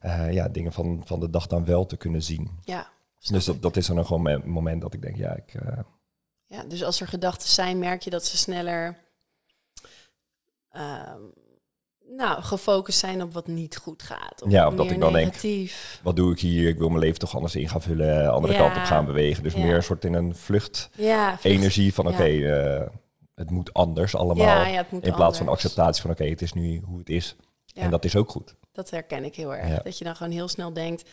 eh, 0.00 0.32
ja, 0.32 0.48
dingen 0.48 0.72
van, 0.72 1.02
van 1.04 1.20
de 1.20 1.30
dag 1.30 1.46
dan 1.46 1.64
wel 1.64 1.86
te 1.86 1.96
kunnen 1.96 2.22
zien. 2.22 2.50
Ja. 2.64 2.88
Dus 3.30 3.44
dat, 3.44 3.62
dat 3.62 3.76
is 3.76 3.86
dan 3.86 4.06
gewoon 4.06 4.26
een 4.26 4.48
moment 4.50 4.82
dat 4.82 4.94
ik 4.94 5.02
denk, 5.02 5.16
ja, 5.16 5.34
ik, 5.36 5.54
eh, 5.54 5.78
ja, 6.46 6.64
dus 6.64 6.84
als 6.84 7.00
er 7.00 7.08
gedachten 7.08 7.48
zijn, 7.48 7.78
merk 7.78 8.02
je 8.02 8.10
dat 8.10 8.24
ze 8.24 8.36
sneller, 8.36 8.96
ehm, 10.74 11.20
nou, 12.16 12.42
gefocust 12.42 12.98
zijn 12.98 13.22
op 13.22 13.32
wat 13.32 13.46
niet 13.46 13.76
goed 13.76 14.02
gaat. 14.02 14.42
Of 14.42 14.50
Ja, 14.50 14.66
of 14.66 14.74
dat 14.74 14.84
meer 14.84 14.94
ik 14.94 15.00
dan 15.00 15.12
denk. 15.12 15.34
Wat 16.02 16.16
doe 16.16 16.32
ik 16.32 16.40
hier? 16.40 16.68
Ik 16.68 16.78
wil 16.78 16.88
mijn 16.88 17.00
leven 17.00 17.18
toch 17.18 17.34
anders 17.34 17.56
in 17.56 17.68
gaan 17.68 17.82
vullen, 17.82 18.32
andere 18.32 18.52
Ja. 18.52 18.58
kant 18.58 18.76
op 18.76 18.82
gaan 18.82 19.04
bewegen. 19.06 19.42
Dus 19.42 19.52
Ja. 19.52 19.58
meer 19.58 19.74
een 19.74 19.82
soort 19.82 20.04
in 20.04 20.14
een 20.14 20.34
vlucht 20.36 20.90
Ja, 20.96 21.28
vlucht- 21.38 21.44
energie 21.56 21.94
van 21.94 22.06
oké, 22.08 22.24
eh, 22.24 22.86
het 23.34 23.50
moet 23.50 23.72
anders 23.72 24.14
allemaal. 24.16 24.64
Het 24.64 24.90
moet 24.90 25.06
in 25.06 25.14
plaats 25.14 25.38
van 25.38 25.48
acceptatie 25.48 26.02
van 26.02 26.10
oké, 26.10 26.24
het 26.24 26.42
is 26.42 26.52
nu 26.52 26.80
hoe 26.84 26.98
het 26.98 27.08
is. 27.08 27.36
En 27.74 27.90
dat 27.90 28.04
is 28.04 28.16
ook 28.16 28.30
goed. 28.30 28.54
Dat 28.72 28.90
herken 28.90 29.24
ik 29.24 29.34
heel 29.36 29.54
erg. 29.54 29.82
Dat 29.82 29.98
je 29.98 30.04
dan 30.04 30.16
gewoon 30.16 30.32
heel 30.32 30.48
snel 30.48 30.72
denkt, 30.72 31.10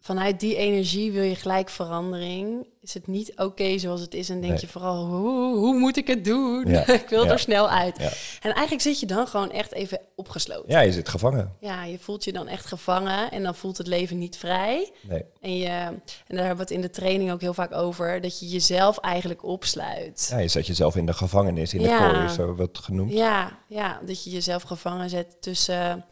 vanuit 0.00 0.40
die 0.40 0.56
energie 0.56 1.12
wil 1.12 1.22
je 1.22 1.34
gelijk 1.34 1.68
verandering. 1.68 2.66
Is 2.80 2.94
het 2.94 3.06
niet 3.06 3.32
oké 3.36 3.78
zoals 3.78 4.00
het 4.00 4.14
is 4.14 4.28
en 4.28 4.40
denk 4.40 4.52
Nee. 4.52 4.60
je 4.60 4.66
vooral, 4.68 5.06
hoe, 5.06 5.56
hoe 5.56 5.78
moet 5.78 5.96
ik 5.96 6.06
het 6.06 6.24
doen? 6.24 6.66
Ja. 6.66 6.86
ik 7.02 7.08
wil 7.08 7.24
Ja. 7.24 7.30
er 7.30 7.38
snel 7.38 7.70
uit. 7.70 7.98
Ja. 7.98 8.08
En 8.40 8.52
eigenlijk 8.52 8.80
zit 8.80 9.00
je 9.00 9.06
dan 9.06 9.26
gewoon 9.26 9.50
echt 9.50 9.72
even 9.72 10.00
opgesloten. 10.16 10.70
Ja, 10.72 10.80
je 10.80 10.92
zit 10.92 11.08
gevangen. 11.08 11.52
Ja, 11.60 11.84
je 11.84 11.98
voelt 11.98 12.24
je 12.24 12.32
dan 12.32 12.48
echt 12.48 12.66
gevangen 12.66 13.30
en 13.30 13.42
dan 13.42 13.54
voelt 13.54 13.78
het 13.78 13.86
leven 13.86 14.18
niet 14.18 14.36
vrij. 14.36 14.90
Nee. 15.08 15.24
En, 15.40 15.56
je, 15.56 15.68
en 15.68 16.02
daar 16.26 16.38
hebben 16.46 16.56
we 16.56 16.62
het 16.62 16.70
in 16.70 16.80
de 16.80 16.90
training 16.90 17.32
ook 17.32 17.40
heel 17.40 17.54
vaak 17.54 17.72
over, 17.74 18.20
dat 18.20 18.40
je 18.40 18.48
jezelf 18.48 18.98
eigenlijk 18.98 19.44
opsluit. 19.44 20.28
Ja, 20.30 20.38
je 20.38 20.48
zet 20.48 20.66
jezelf 20.66 20.96
in 20.96 21.06
de 21.06 21.12
gevangenis, 21.12 21.74
in 21.74 21.82
de 21.82 21.88
kooi, 22.12 22.28
zo 22.28 22.54
wordt 22.54 22.78
genoemd. 22.78 23.12
Ja, 23.12 23.58
ja, 23.68 24.00
dat 24.06 24.24
je 24.24 24.30
jezelf 24.30 24.62
gevangen 24.62 25.10
zet 25.10 25.36
tussen 25.42 26.04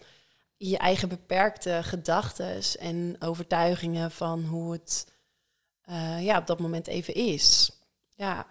je 0.57 0.79
eigen 0.79 1.09
beperkte 1.09 1.81
gedachten 1.83 2.61
en 2.79 3.17
overtuigingen 3.19 4.11
van 4.11 4.45
hoe 4.45 4.73
het 4.73 5.07
eh, 5.83 6.25
ja, 6.25 6.39
op 6.39 6.47
dat 6.47 6.59
moment 6.59 6.87
even 6.87 7.15
is. 7.15 7.71
Ja, 8.15 8.47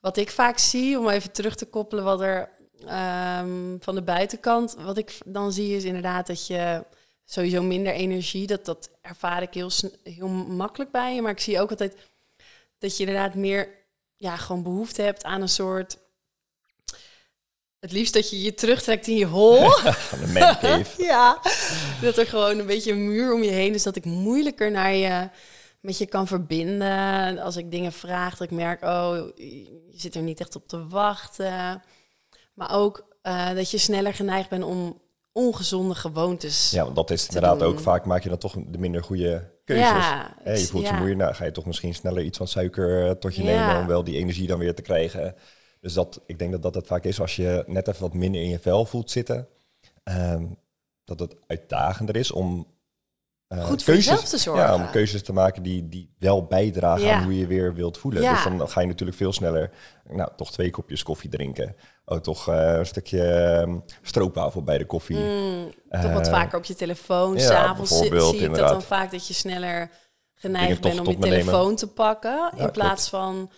wat 0.00 0.16
ik 0.16 0.30
vaak 0.30 0.58
zie, 0.58 0.98
om 0.98 1.08
even 1.08 1.32
terug 1.32 1.54
te 1.54 1.66
koppelen 1.66 2.04
wat 2.04 2.20
er 2.20 2.50
ehm, 2.86 3.76
van 3.80 3.94
de 3.94 4.02
buitenkant, 4.02 4.74
wat 4.74 4.98
ik 4.98 5.18
dan 5.24 5.52
zie 5.52 5.76
is 5.76 5.84
inderdaad 5.84 6.26
dat 6.26 6.46
je 6.46 6.84
sowieso 7.24 7.62
minder 7.62 7.92
energie, 7.92 8.46
dat, 8.46 8.64
dat 8.64 8.90
ervaar 9.00 9.42
ik 9.42 9.54
heel, 9.54 9.70
heel 10.02 10.28
makkelijk 10.28 10.90
bij 10.90 11.14
je, 11.14 11.22
maar 11.22 11.30
ik 11.30 11.40
zie 11.40 11.60
ook 11.60 11.70
altijd 11.70 11.96
dat 12.78 12.96
je 12.96 13.04
inderdaad 13.04 13.34
meer 13.34 13.68
ja, 14.16 14.36
gewoon 14.36 14.62
behoefte 14.62 15.02
hebt 15.02 15.24
aan 15.24 15.40
een 15.40 15.48
soort 15.48 15.98
het 17.80 17.92
liefst 17.92 18.14
dat 18.14 18.30
je 18.30 18.42
je 18.42 18.54
terugtrekt 18.54 19.06
in 19.06 19.16
je 19.16 19.26
hol. 19.26 19.58
Ja. 20.98 21.38
Dat 22.00 22.16
er 22.16 22.26
gewoon 22.26 22.58
een 22.58 22.66
beetje 22.66 22.92
een 22.92 23.08
muur 23.08 23.34
om 23.34 23.42
je 23.42 23.50
heen 23.50 23.74
is. 23.74 23.82
Dat 23.82 23.96
ik 23.96 24.04
moeilijker 24.04 24.70
naar 24.70 24.94
je 24.94 25.28
met 25.80 25.98
je 25.98 26.06
kan 26.06 26.26
verbinden. 26.26 27.38
Als 27.38 27.56
ik 27.56 27.70
dingen 27.70 27.92
vraag, 27.92 28.36
dat 28.36 28.50
ik 28.50 28.56
merk, 28.56 28.82
oh, 28.82 29.16
je 29.36 29.94
zit 29.94 30.14
er 30.14 30.22
niet 30.22 30.40
echt 30.40 30.56
op 30.56 30.68
te 30.68 30.86
wachten. 30.88 31.82
Maar 32.54 32.74
ook 32.74 33.06
eh, 33.22 33.54
dat 33.54 33.70
je 33.70 33.78
sneller 33.78 34.14
geneigd 34.14 34.48
bent 34.48 34.64
om 34.64 35.00
ongezonde 35.32 35.94
gewoontes. 35.94 36.70
Ja, 36.70 36.82
want 36.84 36.96
dat 36.96 37.10
is 37.10 37.26
inderdaad 37.26 37.58
doen. 37.58 37.68
ook 37.68 37.80
vaak 37.80 38.04
maak 38.04 38.22
je 38.22 38.28
dan 38.28 38.38
toch 38.38 38.56
de 38.66 38.78
minder 38.78 39.02
goede 39.02 39.50
keuzes. 39.64 39.88
Ja, 39.88 40.36
je 40.44 40.66
voelt 40.66 40.86
je 40.86 40.90
ja. 40.90 40.96
moeilijk, 40.96 41.20
nou 41.20 41.34
ga 41.34 41.44
je 41.44 41.52
toch 41.52 41.66
misschien 41.66 41.94
sneller 41.94 42.22
iets 42.22 42.38
van 42.38 42.48
suiker 42.48 43.06
eh, 43.06 43.10
tot 43.10 43.36
je 43.36 43.42
Ja. 43.42 43.66
nemen 43.66 43.80
om 43.82 43.86
wel 43.86 44.04
die 44.04 44.16
energie 44.16 44.46
dan 44.46 44.58
weer 44.58 44.74
te 44.74 44.82
krijgen. 44.82 45.34
Dus 45.80 45.92
dat, 45.92 46.20
ik 46.26 46.38
denk 46.38 46.62
dat 46.62 46.72
dat 46.74 46.86
vaak 46.86 47.04
is 47.04 47.20
als 47.20 47.36
je 47.36 47.64
net 47.66 47.88
even 47.88 48.00
wat 48.02 48.14
minder 48.14 48.40
in 48.42 48.48
je 48.48 48.58
vel 48.58 48.84
voelt 48.84 49.10
zitten. 49.10 49.48
ehm, 50.02 50.46
dat 51.04 51.20
het 51.20 51.36
uitdagender 51.46 52.16
is 52.16 52.30
om 52.30 52.66
eh, 53.46 53.64
Goed 53.64 53.82
voor 53.82 53.94
jezelf 53.94 54.24
te 54.24 54.38
zorgen. 54.38 54.64
Ja, 54.64 54.74
om 54.74 54.90
keuzes 54.90 55.22
te 55.22 55.32
maken 55.32 55.62
die, 55.62 55.88
die 55.88 56.14
wel 56.18 56.44
bijdragen 56.44 57.04
Ja. 57.04 57.16
aan 57.16 57.22
hoe 57.24 57.38
je 57.38 57.46
weer 57.46 57.74
wilt 57.74 57.98
voelen. 57.98 58.22
Ja. 58.22 58.32
Dus 58.32 58.42
dan 58.44 58.68
ga 58.68 58.80
je 58.80 58.86
natuurlijk 58.86 59.18
veel 59.18 59.32
sneller, 59.32 59.70
nou 60.08 60.30
toch 60.36 60.52
twee 60.52 60.70
kopjes 60.70 61.02
koffie 61.02 61.30
drinken. 61.30 61.76
Oh, 62.04 62.18
toch 62.18 62.48
eh, 62.48 62.72
een 62.78 62.86
stukje 62.86 63.22
ehm, 63.32 63.78
stroopwafel 64.02 64.62
bij 64.62 64.78
de 64.78 64.86
koffie. 64.86 65.16
Mm, 65.16 65.70
toch 65.90 66.12
wat 66.12 66.26
Eh, 66.26 66.32
vaker 66.32 66.58
op 66.58 66.64
je 66.64 66.74
telefoon. 66.74 67.34
ja, 67.34 67.40
S'avonds 67.40 67.98
zie, 67.98 68.38
ik 68.38 68.54
dat 68.54 68.68
dan 68.68 68.82
vaak 68.82 69.10
dat 69.10 69.26
je 69.26 69.34
sneller 69.34 69.90
geneigd 70.34 70.80
bent 70.80 70.98
om 71.00 71.06
je 71.06 71.16
nemen. 71.18 71.28
telefoon 71.28 71.76
te 71.76 71.86
pakken. 71.86 72.50
in 72.50 72.56
klopt. 72.56 72.72
plaats 72.72 73.08
van, 73.08 73.50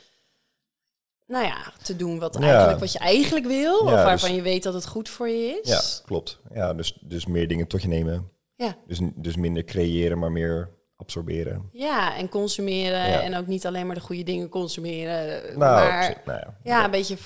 nou 1.27 1.45
ja, 1.45 1.73
te 1.83 1.97
doen 1.97 2.19
wat, 2.19 2.37
Ja. 2.41 2.41
eigenlijk, 2.41 2.81
wat 2.81 2.93
je 2.93 2.99
eigenlijk 2.99 3.47
wil. 3.47 3.87
Ja, 3.87 3.93
of 3.93 4.03
waarvan 4.03 4.29
dus- 4.29 4.37
je 4.39 4.43
weet 4.43 4.63
dat 4.63 4.75
het 4.75 4.87
goed 4.87 5.09
voor 5.09 5.29
je 5.29 5.61
is. 5.63 5.69
Ja, 5.69 6.05
klopt. 6.07 6.41
Ja, 6.55 6.75
dus, 6.75 6.99
dus 7.01 7.27
meer 7.27 7.49
dingen 7.49 7.67
tot 7.67 7.83
je 7.83 7.89
nemen. 7.89 8.31
Ja. 8.55 8.77
Dus, 8.87 8.99
dus 9.15 9.37
minder 9.37 9.65
creëren, 9.65 10.19
maar 10.19 10.33
meer 10.33 10.71
absorberen. 10.97 11.69
Ja, 11.73 12.17
en 12.17 12.29
consumeren. 12.29 13.09
Ja. 13.09 13.23
En 13.23 13.37
ook 13.37 13.47
niet 13.47 13.67
alleen 13.67 13.87
maar 13.87 13.95
de 13.95 14.01
goede 14.01 14.23
dingen 14.23 14.49
consumeren. 14.49 15.43
Nou, 15.43 15.59
maar 15.59 16.23
nou 16.25 16.41
ja. 16.63 16.85
een 16.85 16.91
beetje 16.91 17.17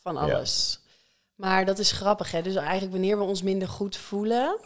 van 0.00 0.16
alles. 0.16 0.80
Maar 1.34 1.64
dat 1.64 1.78
is 1.78 1.92
grappig, 1.92 2.30
hè? 2.30 2.42
Dus 2.42 2.54
eigenlijk 2.54 2.92
wanneer 2.92 3.18
we 3.18 3.24
ons 3.24 3.42
minder 3.42 3.68
goed 3.68 3.96
voelen... 3.96 4.58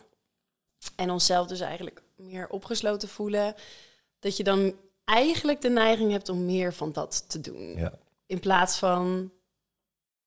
en 0.97 1.11
onszelf 1.11 1.47
dus 1.47 1.61
eigenlijk 1.61 2.03
meer 2.17 2.49
opgesloten 2.49 3.09
voelen... 3.09 3.55
dat 4.19 4.37
je 4.37 4.45
dan 4.45 4.75
eigenlijk 5.05 5.61
de 5.61 5.71
neiging 5.71 6.11
hebt 6.11 6.29
om 6.29 6.47
meer 6.47 6.73
van 6.75 6.93
dat 6.93 7.25
te 7.29 7.41
doen. 7.41 7.77
Ja. 7.77 7.93
In 8.31 8.41
plaats 8.41 8.79
van, 8.79 9.33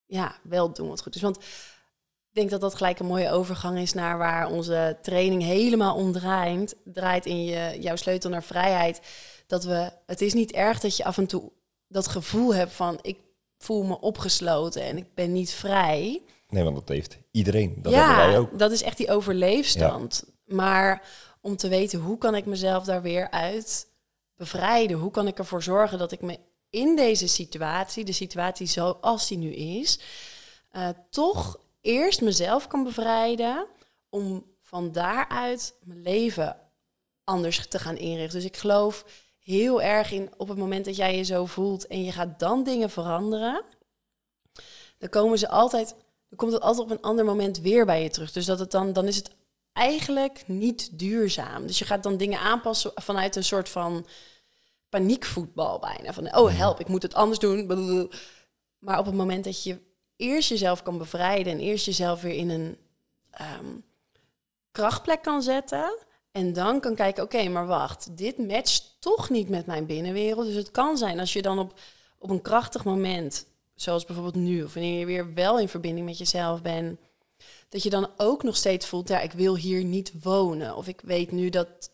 ja, 0.05 0.35
wel 0.41 0.73
doen 0.73 0.87
wat 0.87 1.01
goed 1.01 1.15
is. 1.15 1.21
Want 1.21 1.37
ik 1.37 2.33
denk 2.39 2.49
dat 2.49 2.61
dat 2.61 2.75
gelijk 2.75 2.99
een 2.99 3.05
mooie 3.05 3.31
overgang 3.31 3.79
is 3.79 3.93
naar 3.93 4.17
waar 4.17 4.47
onze 4.47 4.97
training 5.01 5.41
helemaal 5.41 5.95
om 5.95 6.11
draait. 6.11 6.75
Draait 6.83 7.25
in 7.25 7.45
je, 7.45 7.77
jouw 7.79 7.95
sleutel 7.95 8.29
naar 8.29 8.43
vrijheid. 8.43 9.01
Dat 9.47 9.63
we, 9.63 9.91
het 10.05 10.21
is 10.21 10.33
niet 10.33 10.51
erg 10.51 10.79
dat 10.79 10.97
je 10.97 11.03
af 11.03 11.17
en 11.17 11.27
toe 11.27 11.51
dat 11.87 12.07
gevoel 12.07 12.53
hebt 12.53 12.73
van 12.73 12.99
ik 13.01 13.19
voel 13.57 13.83
me 13.83 13.99
opgesloten 13.99 14.81
en 14.81 14.97
ik 14.97 15.13
ben 15.13 15.31
niet 15.31 15.51
vrij. 15.51 16.21
Nee, 16.47 16.63
want 16.63 16.75
dat 16.75 16.87
heeft 16.87 17.17
iedereen. 17.31 17.75
Dat 17.81 17.93
hebben 17.93 18.15
wij 18.15 18.37
ook. 18.37 18.59
dat 18.59 18.71
is 18.71 18.81
echt 18.81 18.97
die 18.97 19.11
overleefstand. 19.11 20.23
Maar 20.45 21.01
om 21.41 21.55
te 21.55 21.67
weten 21.67 21.99
hoe 21.99 22.17
kan 22.17 22.35
ik 22.35 22.45
mezelf 22.45 22.83
daar 22.83 23.01
weer 23.01 23.29
uit 23.31 23.87
bevrijden? 24.35 24.97
Hoe 24.97 25.11
kan 25.11 25.27
ik 25.27 25.37
ervoor 25.37 25.63
zorgen 25.63 25.97
dat 25.97 26.11
ik 26.11 26.21
me 26.21 26.39
in 26.73 26.95
deze 26.95 27.27
situatie, 27.27 28.05
de 28.05 28.11
situatie 28.11 28.67
zoals 28.67 29.27
die 29.27 29.37
nu 29.37 29.53
is, 29.53 29.99
eh, 30.69 30.89
toch 31.09 31.59
eerst 31.81 32.21
mezelf 32.21 32.67
kan 32.67 32.83
bevrijden 32.83 33.65
om 34.09 34.45
van 34.61 34.91
daaruit 34.91 35.73
mijn 35.83 36.01
leven 36.01 36.57
anders 37.23 37.67
te 37.67 37.79
gaan 37.79 37.97
inrichten. 37.97 38.39
Dus 38.39 38.49
ik 38.49 38.57
geloof 38.57 39.05
heel 39.39 39.81
erg 39.81 40.11
in 40.11 40.29
op 40.37 40.47
het 40.47 40.57
moment 40.57 40.85
dat 40.85 40.95
jij 40.95 41.17
je 41.17 41.23
zo 41.23 41.45
voelt 41.45 41.87
en 41.87 42.03
je 42.03 42.11
gaat 42.11 42.39
dan 42.39 42.63
dingen 42.63 42.89
veranderen, 42.89 43.63
dan 44.97 45.09
komen 45.09 45.37
ze 45.37 45.49
altijd, 45.49 45.95
dan 46.29 46.37
komt 46.37 46.53
het 46.53 46.61
altijd 46.61 46.91
op 46.91 46.97
een 46.97 47.03
ander 47.03 47.25
moment 47.25 47.59
weer 47.59 47.85
bij 47.85 48.03
je 48.03 48.09
terug. 48.09 48.31
Dus 48.31 48.45
dat 48.45 48.59
het 48.59 48.71
dan, 48.71 48.93
dan 48.93 49.07
is 49.07 49.15
het 49.15 49.29
eigenlijk 49.73 50.43
niet 50.47 50.99
duurzaam. 50.99 51.67
Dus 51.67 51.79
je 51.79 51.85
gaat 51.85 52.03
dan 52.03 52.17
dingen 52.17 52.39
aanpassen 52.39 52.91
vanuit 52.95 53.35
een 53.35 53.43
soort 53.43 53.69
van 53.69 54.05
paniekvoetbal 54.99 55.79
bijna. 55.79 56.13
Van, 56.13 56.35
oh 56.35 56.57
help, 56.57 56.79
ik 56.79 56.87
moet 56.87 57.01
het 57.01 57.13
anders 57.13 57.39
doen. 57.39 58.11
Maar 58.79 58.99
op 58.99 59.05
het 59.05 59.15
moment 59.15 59.43
dat 59.43 59.63
je 59.63 59.79
eerst 60.15 60.49
jezelf 60.49 60.83
kan 60.83 60.97
bevrijden 60.97 61.53
en 61.53 61.59
eerst 61.59 61.85
jezelf 61.85 62.21
weer 62.21 62.33
in 62.33 62.49
een 62.49 62.77
ehm, 63.31 63.65
krachtplek 64.71 65.21
kan 65.21 65.41
zetten. 65.41 65.97
En 66.31 66.53
dan 66.53 66.79
kan 66.79 66.95
kijken, 66.95 67.23
oké, 67.23 67.49
maar 67.49 67.67
wacht, 67.67 68.17
dit 68.17 68.37
matcht 68.37 68.97
toch 68.99 69.29
niet 69.29 69.49
met 69.49 69.65
mijn 69.65 69.85
binnenwereld. 69.85 70.45
Dus 70.45 70.55
het 70.55 70.71
kan 70.71 70.97
zijn 70.97 71.19
als 71.19 71.33
je 71.33 71.41
dan 71.41 71.59
op, 71.59 71.79
op 72.17 72.29
een 72.29 72.41
krachtig 72.41 72.83
moment, 72.83 73.45
zoals 73.75 74.05
bijvoorbeeld 74.05 74.43
nu, 74.43 74.63
of 74.63 74.73
wanneer 74.73 74.99
je 74.99 75.05
weer 75.05 75.33
wel 75.33 75.59
in 75.59 75.69
verbinding 75.69 76.05
met 76.05 76.17
jezelf 76.17 76.61
bent, 76.61 76.99
dat 77.69 77.83
je 77.83 77.89
dan 77.89 78.09
ook 78.17 78.43
nog 78.43 78.55
steeds 78.55 78.85
voelt, 78.85 79.07
ja, 79.07 79.19
ik 79.19 79.31
wil 79.31 79.55
hier 79.55 79.83
niet 79.83 80.11
wonen. 80.21 80.75
Of 80.75 80.87
ik 80.87 81.01
weet 81.03 81.31
nu 81.31 81.49
dat 81.49 81.91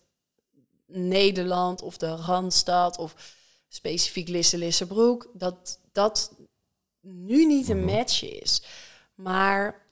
Nederland 0.92 1.82
of 1.82 1.98
de 1.98 2.16
Randstad 2.16 2.98
of 2.98 3.36
specifiek 3.68 4.28
Lisse 4.28 4.58
Lissebroek, 4.58 5.30
dat 5.34 5.80
dat 5.92 6.36
nu 7.02 7.46
niet 7.46 7.70
een 7.70 7.86
match 7.86 8.24
is. 8.24 8.64
Maar 9.16 9.88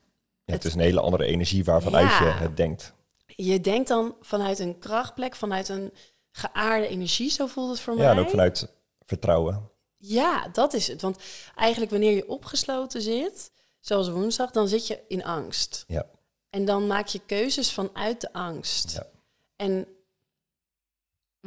Ja, 0.45 0.53
het 0.53 0.65
is 0.65 0.73
een 0.73 0.79
hele 0.79 0.99
andere 0.99 1.25
energie 1.25 1.63
waarvanuit 1.63 2.09
Ja. 2.09 2.25
je 2.25 2.31
het 2.31 2.57
denkt. 2.57 2.93
je 3.25 3.61
denkt 3.61 3.87
dan 3.87 4.15
vanuit 4.21 4.59
een 4.59 4.79
krachtplek, 4.79 5.35
vanuit 5.35 5.69
een 5.69 5.93
geaarde 6.31 6.87
energie, 6.87 7.29
zo 7.31 7.47
voelt 7.47 7.69
het 7.69 7.79
voor 7.79 7.95
mij. 7.95 8.03
Ja, 8.05 8.11
en 8.11 8.19
ook 8.19 8.29
vanuit 8.29 8.67
vertrouwen. 8.99 9.69
Ja, 9.97 10.47
dat 10.47 10.73
is 10.73 10.87
het. 10.87 11.01
Want 11.01 11.17
eigenlijk 11.55 11.91
wanneer 11.91 12.15
je 12.15 12.27
opgesloten 12.29 13.01
zit, 13.01 13.51
zoals 13.79 14.09
woensdag, 14.09 14.51
dan 14.51 14.67
zit 14.67 14.87
je 14.87 14.99
in 15.07 15.23
angst. 15.23 15.83
Ja. 15.87 16.05
En 16.49 16.65
dan 16.65 16.87
maak 16.87 17.07
je 17.07 17.21
keuzes 17.25 17.71
vanuit 17.71 18.21
de 18.21 18.33
angst. 18.33 18.91
Ja. 18.91 19.07
En 19.55 19.87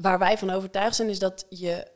waar 0.01 0.19
wij 0.19 0.39
van 0.39 0.51
overtuigd 0.51 0.97
zijn, 0.97 1.09
is 1.09 1.19
dat 1.19 1.47
je 1.49 1.87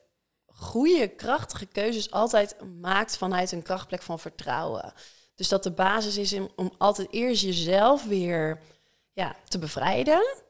goede, 0.47 1.09
krachtige 1.09 1.67
keuzes 1.67 2.11
altijd 2.11 2.57
maakt 2.81 3.17
vanuit 3.17 3.53
een 3.53 3.63
krachtplek 3.63 4.03
van 4.03 4.19
vertrouwen. 4.19 4.93
Dus 5.35 5.49
dat 5.49 5.63
de 5.63 5.71
basis 5.71 6.17
is 6.17 6.33
om, 6.57 6.73
altijd 6.79 7.09
eerst 7.11 7.43
jezelf 7.43 8.05
weer 8.05 8.61
ja, 9.13 9.37
te 9.49 9.59
bevrijden. 9.59 10.43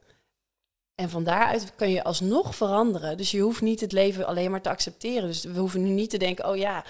En 0.95 1.11
van 1.11 1.25
daaruit 1.25 1.75
kun 1.75 1.91
je 1.91 2.05
alsnog 2.05 2.57
veranderen. 2.57 3.17
Dus 3.17 3.31
je 3.31 3.41
hoeft 3.41 3.61
niet 3.61 3.81
het 3.81 3.93
leven 3.93 4.27
alleen 4.27 4.51
maar 4.51 4.63
te 4.63 4.69
accepteren. 4.69 5.29
Dus 5.29 5.45
we 5.45 5.59
hoeven 5.59 5.83
nu 5.83 5.89
niet 5.89 6.11
te 6.11 6.19
denken, 6.19 6.49
oh 6.49 6.57
ja, 6.57 6.85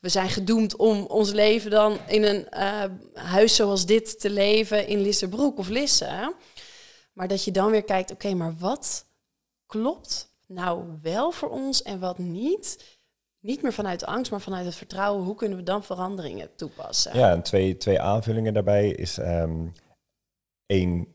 we 0.00 0.08
zijn 0.08 0.28
gedoemd 0.28 0.76
om 0.76 1.04
ons 1.04 1.32
leven 1.32 1.70
dan 1.70 1.98
in 2.06 2.22
een 2.22 2.46
uh, 2.52 2.84
huis 3.14 3.54
zoals 3.54 3.86
dit 3.86 4.20
te 4.20 4.30
leven 4.30 4.86
in 4.86 5.00
Lissabroek 5.00 5.58
of 5.58 5.68
Lisse. 5.68 6.34
Maar 7.12 7.28
dat 7.28 7.44
je 7.44 7.50
dan 7.50 7.70
weer 7.70 7.84
kijkt, 7.84 8.10
oké, 8.10 8.34
maar 8.34 8.56
wat 8.58 9.04
klopt 9.70 10.34
nou 10.46 10.84
wel 11.02 11.30
voor 11.30 11.48
ons 11.48 11.82
en 11.82 12.00
wat 12.00 12.18
niet? 12.18 12.98
Niet 13.40 13.62
meer 13.62 13.72
vanuit 13.72 14.04
angst, 14.04 14.30
maar 14.30 14.40
vanuit 14.40 14.64
het 14.64 14.74
vertrouwen. 14.74 15.24
Hoe 15.24 15.34
kunnen 15.34 15.58
we 15.58 15.64
dan 15.64 15.84
veranderingen 15.84 16.54
toepassen? 16.56 17.16
Ja, 17.16 17.30
en 17.30 17.42
twee, 17.42 17.76
twee 17.76 18.00
aanvullingen 18.00 18.54
daarbij 18.54 18.88
is 18.88 19.18
um, 19.18 19.72
één, 20.66 21.06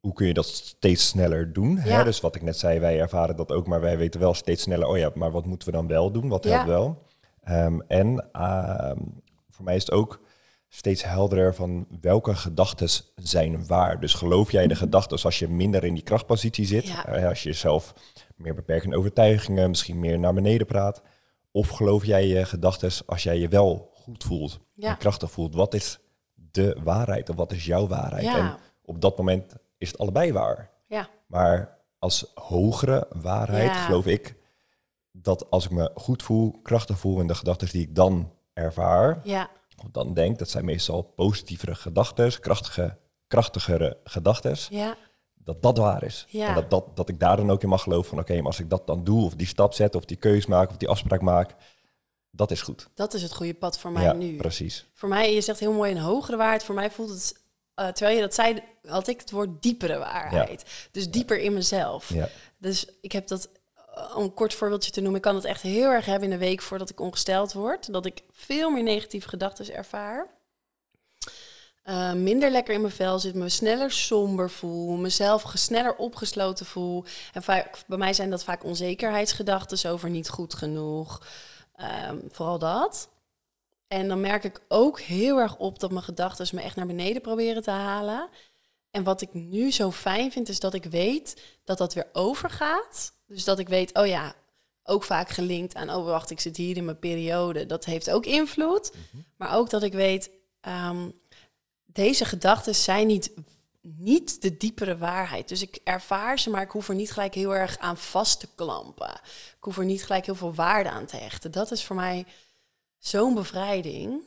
hoe 0.00 0.12
kun 0.12 0.26
je 0.26 0.34
dat 0.34 0.46
steeds 0.46 1.06
sneller 1.06 1.52
doen? 1.52 1.74
Ja. 1.74 1.80
Hè? 1.80 2.04
Dus 2.04 2.20
wat 2.20 2.34
ik 2.34 2.42
net 2.42 2.58
zei, 2.58 2.78
wij 2.78 3.00
ervaren 3.00 3.36
dat 3.36 3.52
ook, 3.52 3.66
maar 3.66 3.80
wij 3.80 3.98
weten 3.98 4.20
wel 4.20 4.34
steeds 4.34 4.62
sneller, 4.62 4.88
oh 4.88 4.98
ja, 4.98 5.10
maar 5.14 5.30
wat 5.30 5.46
moeten 5.46 5.68
we 5.68 5.74
dan 5.74 5.86
wel 5.86 6.10
doen? 6.10 6.28
Wat 6.28 6.44
helpt 6.44 6.66
wel? 6.66 7.02
Um, 7.48 7.82
en 7.82 8.06
um, 8.08 9.22
voor 9.50 9.64
mij 9.64 9.76
is 9.76 9.82
het 9.82 9.92
ook 9.92 10.20
steeds 10.74 11.04
helderder 11.04 11.54
van 11.54 11.86
welke 12.00 12.34
gedachten 12.34 12.88
zijn 13.14 13.66
waar. 13.66 14.00
Dus 14.00 14.14
geloof 14.14 14.52
jij 14.52 14.66
de 14.66 14.74
gedachten 14.74 15.22
als 15.22 15.38
je 15.38 15.48
minder 15.48 15.84
in 15.84 15.94
die 15.94 16.02
krachtpositie 16.02 16.66
zit, 16.66 16.86
ja. 16.86 17.18
uh, 17.18 17.28
als 17.28 17.42
je 17.42 17.48
jezelf 17.48 17.94
meer 18.36 18.54
beperkende 18.54 18.96
overtuigingen, 18.96 19.68
misschien 19.68 20.00
meer 20.00 20.18
naar 20.18 20.34
beneden 20.34 20.66
praat, 20.66 21.02
of 21.50 21.68
geloof 21.68 22.04
jij 22.04 22.26
je 22.26 22.44
gedachten 22.44 22.90
als 23.06 23.22
jij 23.22 23.38
je 23.38 23.48
wel 23.48 23.90
goed 23.92 24.24
voelt 24.24 24.60
ja. 24.74 24.88
en 24.88 24.96
krachtig 24.96 25.30
voelt? 25.30 25.54
Wat 25.54 25.74
is 25.74 25.98
de 26.34 26.76
waarheid 26.84 27.28
of 27.28 27.36
wat 27.36 27.52
is 27.52 27.64
jouw 27.64 27.86
waarheid? 27.86 28.24
Ja. 28.24 28.38
En 28.38 28.56
op 28.84 29.00
dat 29.00 29.18
moment 29.18 29.54
is 29.78 29.88
het 29.88 29.98
allebei 29.98 30.32
waar. 30.32 30.70
Ja. 30.86 31.08
Maar 31.26 31.78
als 31.98 32.32
hogere 32.34 33.06
waarheid 33.22 33.76
geloof 33.76 34.06
ik 34.06 34.34
dat 35.12 35.50
als 35.50 35.64
ik 35.64 35.70
me 35.70 35.90
goed 35.94 36.22
voel, 36.22 36.58
krachtig 36.62 36.98
voel 36.98 37.20
en 37.20 37.26
de 37.26 37.34
gedachten 37.34 37.68
die 37.68 37.82
ik 37.82 37.94
dan 37.94 38.32
ervaar, 38.52 39.20
ja. 39.22 39.50
Dan 39.92 40.14
denk 40.14 40.38
dat 40.38 40.50
zijn 40.50 40.64
meestal 40.64 41.02
positievere 41.02 41.74
gedachten, 41.74 42.40
krachtige, 42.40 42.98
krachtigere 43.26 43.96
gedachten. 44.04 44.56
Ja. 44.70 44.96
Dat 45.34 45.62
dat 45.62 45.78
waar 45.78 46.02
is. 46.02 46.26
Ja. 46.28 46.48
En 46.48 46.54
dat, 46.54 46.70
dat, 46.70 46.96
dat 46.96 47.08
ik 47.08 47.20
daar 47.20 47.36
dan 47.36 47.50
ook 47.50 47.62
in 47.62 47.68
mag 47.68 47.82
geloven 47.82 48.08
van 48.10 48.18
oké, 48.18 48.36
maar 48.36 48.44
als 48.44 48.60
ik 48.60 48.70
dat 48.70 48.86
dan 48.86 49.04
doe, 49.04 49.24
of 49.24 49.34
die 49.34 49.46
stap 49.46 49.74
zet, 49.74 49.94
of 49.94 50.04
die 50.04 50.16
keus 50.16 50.46
maak, 50.46 50.70
of 50.70 50.76
die 50.76 50.88
afspraak 50.88 51.20
maak, 51.20 51.54
dat 52.30 52.50
is 52.50 52.62
goed. 52.62 52.88
Dat 52.94 53.14
is 53.14 53.22
het 53.22 53.34
goede 53.34 53.54
pad 53.54 53.78
voor 53.78 53.92
mij 53.92 54.02
ja, 54.02 54.12
nu. 54.12 54.36
Precies. 54.36 54.86
Voor 54.92 55.08
mij, 55.08 55.34
je 55.34 55.40
zegt 55.40 55.60
heel 55.60 55.72
mooi 55.72 55.90
een 55.90 55.98
hogere 55.98 56.36
waarheid. 56.36 56.64
Voor 56.64 56.74
mij 56.74 56.90
voelt 56.90 57.10
het, 57.10 57.42
uh, 57.80 57.88
terwijl 57.88 58.16
je 58.16 58.22
dat 58.22 58.34
zei, 58.34 58.62
had 58.82 59.08
ik 59.08 59.20
het 59.20 59.30
woord 59.30 59.62
diepere 59.62 59.98
waarheid. 59.98 60.88
Dus 60.90 61.10
dieper 61.10 61.38
in 61.38 61.52
mezelf. 61.52 62.12
Ja. 62.12 62.28
Dus 62.58 62.86
ik 63.00 63.12
heb 63.12 63.26
dat 63.26 63.48
om 64.14 64.22
een 64.22 64.34
kort 64.34 64.54
voorbeeldje 64.54 64.90
te 64.90 65.00
noemen, 65.00 65.16
ik 65.16 65.26
kan 65.26 65.34
het 65.34 65.44
echt 65.44 65.62
heel 65.62 65.90
erg 65.90 66.04
hebben 66.04 66.30
in 66.30 66.38
de 66.38 66.44
week 66.44 66.62
voordat 66.62 66.90
ik 66.90 67.00
ongesteld 67.00 67.52
word. 67.52 67.92
Dat 67.92 68.06
ik 68.06 68.22
veel 68.30 68.70
meer 68.70 68.82
negatieve 68.82 69.28
gedachten 69.28 69.74
ervaar. 69.74 70.26
Uh, 71.84 72.12
minder 72.12 72.50
lekker 72.50 72.74
in 72.74 72.80
mijn 72.80 72.92
vel 72.92 73.18
zit, 73.18 73.34
me 73.34 73.48
sneller 73.48 73.90
somber 73.90 74.50
voel, 74.50 74.96
mezelf 74.96 75.52
sneller 75.54 75.96
opgesloten 75.96 76.66
voel. 76.66 77.04
En 77.32 77.42
vaak, 77.42 77.82
bij 77.86 77.98
mij 77.98 78.12
zijn 78.12 78.30
dat 78.30 78.44
vaak 78.44 78.64
onzekerheidsgedachten 78.64 79.90
over 79.90 80.10
niet 80.10 80.28
goed 80.28 80.54
genoeg. 80.54 81.26
Um, 82.10 82.22
vooral 82.30 82.58
dat. 82.58 83.08
En 83.88 84.08
dan 84.08 84.20
merk 84.20 84.44
ik 84.44 84.60
ook 84.68 85.00
heel 85.00 85.38
erg 85.38 85.56
op 85.56 85.78
dat 85.78 85.90
mijn 85.90 86.04
gedachten 86.04 86.56
me 86.56 86.62
echt 86.62 86.76
naar 86.76 86.86
beneden 86.86 87.22
proberen 87.22 87.62
te 87.62 87.70
halen. 87.70 88.28
En 88.94 89.02
wat 89.02 89.20
ik 89.20 89.34
nu 89.34 89.72
zo 89.72 89.90
fijn 89.90 90.32
vind, 90.32 90.48
is 90.48 90.60
dat 90.60 90.74
ik 90.74 90.84
weet 90.84 91.42
dat 91.64 91.78
dat 91.78 91.94
weer 91.94 92.08
overgaat. 92.12 93.12
Dus 93.26 93.44
dat 93.44 93.58
ik 93.58 93.68
weet, 93.68 93.94
oh 93.94 94.06
ja, 94.06 94.34
ook 94.82 95.04
vaak 95.04 95.28
gelinkt 95.28 95.74
aan, 95.74 95.90
oh 95.90 96.04
wacht, 96.04 96.30
ik 96.30 96.40
zit 96.40 96.56
hier 96.56 96.76
in 96.76 96.84
mijn 96.84 96.98
periode. 96.98 97.66
Dat 97.66 97.84
heeft 97.84 98.10
ook 98.10 98.26
invloed. 98.26 98.92
Mhm. 98.92 99.22
Maar 99.36 99.56
ook 99.56 99.70
dat 99.70 99.82
ik 99.82 99.92
weet, 99.92 100.30
um, 100.68 101.20
deze 101.84 102.24
gedachten 102.24 102.74
zijn 102.74 103.06
niet, 103.06 103.30
niet 103.80 104.42
de 104.42 104.56
diepere 104.56 104.98
waarheid. 104.98 105.48
Dus 105.48 105.62
ik 105.62 105.80
ervaar 105.84 106.38
ze, 106.38 106.50
maar 106.50 106.62
ik 106.62 106.70
hoef 106.70 106.88
er 106.88 106.94
niet 106.94 107.12
gelijk 107.12 107.34
heel 107.34 107.54
erg 107.54 107.78
aan 107.78 107.96
vast 107.96 108.40
te 108.40 108.48
klampen. 108.54 109.20
Ik 109.56 109.64
hoef 109.64 109.78
er 109.78 109.84
niet 109.84 110.04
gelijk 110.04 110.24
heel 110.24 110.34
veel 110.34 110.54
waarde 110.54 110.90
aan 110.90 111.06
te 111.06 111.16
hechten. 111.16 111.52
Dat 111.52 111.70
is 111.70 111.84
voor 111.84 111.96
mij 111.96 112.26
zo'n 112.98 113.34
bevrijding. 113.34 114.22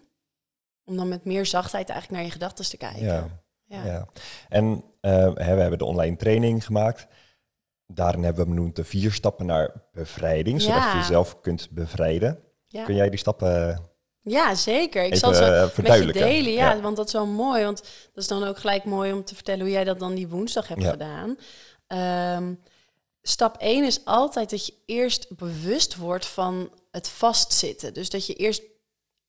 Om 0.84 0.96
dan 0.98 1.08
met 1.08 1.26
meer 1.26 1.46
zachtheid 1.46 1.90
eigenlijk 1.90 2.20
naar 2.20 2.30
je 2.30 2.38
gedachten 2.38 2.70
te 2.70 2.78
kijken. 2.78 3.06
Ja. 3.06 3.46
Ja. 3.68 3.86
ja. 3.86 4.08
En 4.50 4.84
uh, 5.02 5.34
we 5.34 5.44
hebben 5.44 5.78
de 5.78 5.86
online 5.86 6.16
training 6.16 6.66
gemaakt. 6.66 7.08
Daarin 7.86 8.24
hebben 8.24 8.44
we 8.44 8.50
benoemd 8.50 8.76
de 8.76 8.84
vier 8.84 9.12
stappen 9.12 9.46
naar 9.46 9.72
bevrijding, 9.92 10.62
zodat 10.62 10.92
je 10.92 10.98
jezelf 10.98 11.42
kunt 11.42 11.70
bevrijden. 11.70 12.40
Kun 12.86 12.96
jij 12.96 13.10
die 13.10 13.20
stappen 13.20 13.82
ja, 14.28 14.56
zeker. 14.56 15.04
Ik 15.04 15.16
zal 15.16 15.34
ze 15.34 15.72
met 15.82 16.04
je 16.04 16.12
delen, 16.12 16.52
ja, 16.52 16.80
want 16.80 16.96
dat 16.96 17.08
is 17.08 17.14
wel 17.14 17.26
mooi. 17.26 17.64
Want 17.64 17.78
dat 18.14 18.24
is 18.24 18.28
dan 18.28 18.44
ook 18.44 18.58
gelijk 18.58 18.84
mooi 18.84 19.14
om 19.14 19.24
te 19.24 19.36
vertellen 19.36 19.62
hoe 19.62 19.72
jij 19.72 19.84
dat 19.84 20.00
dan 20.00 20.16
die 20.16 20.28
woensdag 20.28 20.68
hebt 20.68 20.84
gedaan. 20.86 21.38
Um, 22.38 22.60
stap 23.22 23.58
1 23.58 23.86
is 23.86 24.06
altijd 24.06 24.50
dat 24.50 24.66
je 24.66 24.74
eerst 24.86 25.36
bewust 25.36 25.96
wordt 25.96 26.26
van 26.26 26.72
het 26.92 27.10
vastzitten. 27.10 27.94
Dus 27.94 28.10
dat 28.10 28.26
je 28.26 28.34
eerst 28.34 28.62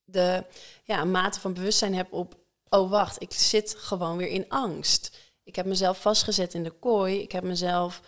de 0.05 0.44
ja, 0.85 1.05
mate 1.05 1.40
van 1.40 1.55
bewustzijn 1.55 1.94
hebt 1.94 2.11
op 2.11 2.35
oh 2.71 2.91
wacht, 2.91 3.23
ik 3.23 3.33
zit 3.33 3.75
gewoon 3.79 4.17
weer 4.17 4.29
in 4.29 4.49
angst. 4.49 5.17
Ik 5.45 5.57
heb 5.57 5.67
mezelf 5.67 6.01
vastgezet 6.01 6.55
in 6.55 6.63
de 6.63 6.71
kooi. 6.71 7.21
Ik 7.21 7.33
heb 7.33 7.43
mezelf 7.43 8.01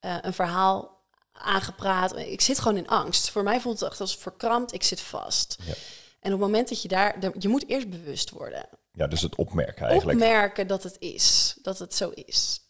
uh, 0.00 0.16
een 0.20 0.34
verhaal 0.34 1.02
aangepraat. 1.32 2.16
Ik 2.16 2.40
zit 2.40 2.58
gewoon 2.58 2.76
in 2.76 2.88
angst. 2.88 3.30
Voor 3.30 3.42
mij 3.42 3.60
voelt 3.60 3.80
het 3.80 3.90
echt 3.90 4.00
als 4.00 4.16
verkrampt. 4.16 4.72
Ik 4.72 4.82
zit 4.82 5.00
vast. 5.00 5.56
Ja. 5.64 5.74
En 6.20 6.32
op 6.34 6.40
het 6.40 6.48
moment 6.48 6.68
dat 6.68 6.82
je 6.82 6.88
daar, 6.88 7.18
je 7.38 7.48
moet 7.48 7.68
eerst 7.68 7.90
bewust 7.90 8.30
worden. 8.30 8.68
Ja, 8.92 9.06
dus 9.06 9.22
het 9.22 9.34
opmerken 9.34 9.86
eigenlijk. 9.86 10.18
Opmerken 10.18 10.66
dat 10.66 10.82
het 10.82 10.96
is, 10.98 11.56
dat 11.62 11.78
het 11.78 11.94
zo 11.94 12.10
is. 12.14 12.60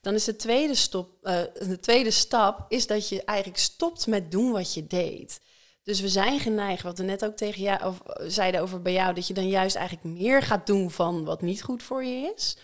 Dan 0.00 0.14
is 0.14 0.24
de 0.24 0.36
tweede, 0.36 0.74
stop, 0.74 1.10
uh, 1.22 1.40
de 1.54 1.78
tweede 1.80 2.10
stap 2.10 2.64
is 2.68 2.86
dat 2.86 3.08
je 3.08 3.24
eigenlijk 3.24 3.58
stopt 3.58 4.06
met 4.06 4.30
doen 4.30 4.52
wat 4.52 4.74
je 4.74 4.86
deed. 4.86 5.40
Dus 5.86 6.00
we 6.00 6.08
zijn 6.08 6.40
geneigd, 6.40 6.82
wat 6.82 6.98
we 6.98 7.04
net 7.04 7.24
ook 7.24 7.36
tegen 7.36 7.62
jou 7.62 7.84
of, 7.84 8.00
zeiden 8.18 8.60
over 8.60 8.82
bij 8.82 8.92
jou, 8.92 9.14
dat 9.14 9.26
je 9.26 9.34
dan 9.34 9.48
juist 9.48 9.76
eigenlijk 9.76 10.18
meer 10.18 10.42
gaat 10.42 10.66
doen 10.66 10.90
van 10.90 11.24
wat 11.24 11.42
niet 11.42 11.62
goed 11.62 11.82
voor 11.82 12.04
je 12.04 12.32
is. 12.36 12.56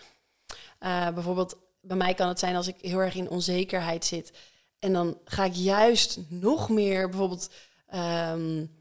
Uh, 0.79 1.09
bijvoorbeeld, 1.09 1.57
bij 1.81 1.97
mij 1.97 2.13
kan 2.13 2.27
het 2.27 2.39
zijn 2.39 2.55
als 2.55 2.67
ik 2.67 2.75
heel 2.81 2.99
erg 2.99 3.15
in 3.15 3.29
onzekerheid 3.29 4.05
zit. 4.05 4.31
En 4.79 4.93
dan 4.93 5.17
ga 5.25 5.43
ik 5.43 5.53
juist 5.53 6.19
nog 6.27 6.69
meer 6.69 7.09
bijvoorbeeld 7.09 7.49
um, 7.95 8.71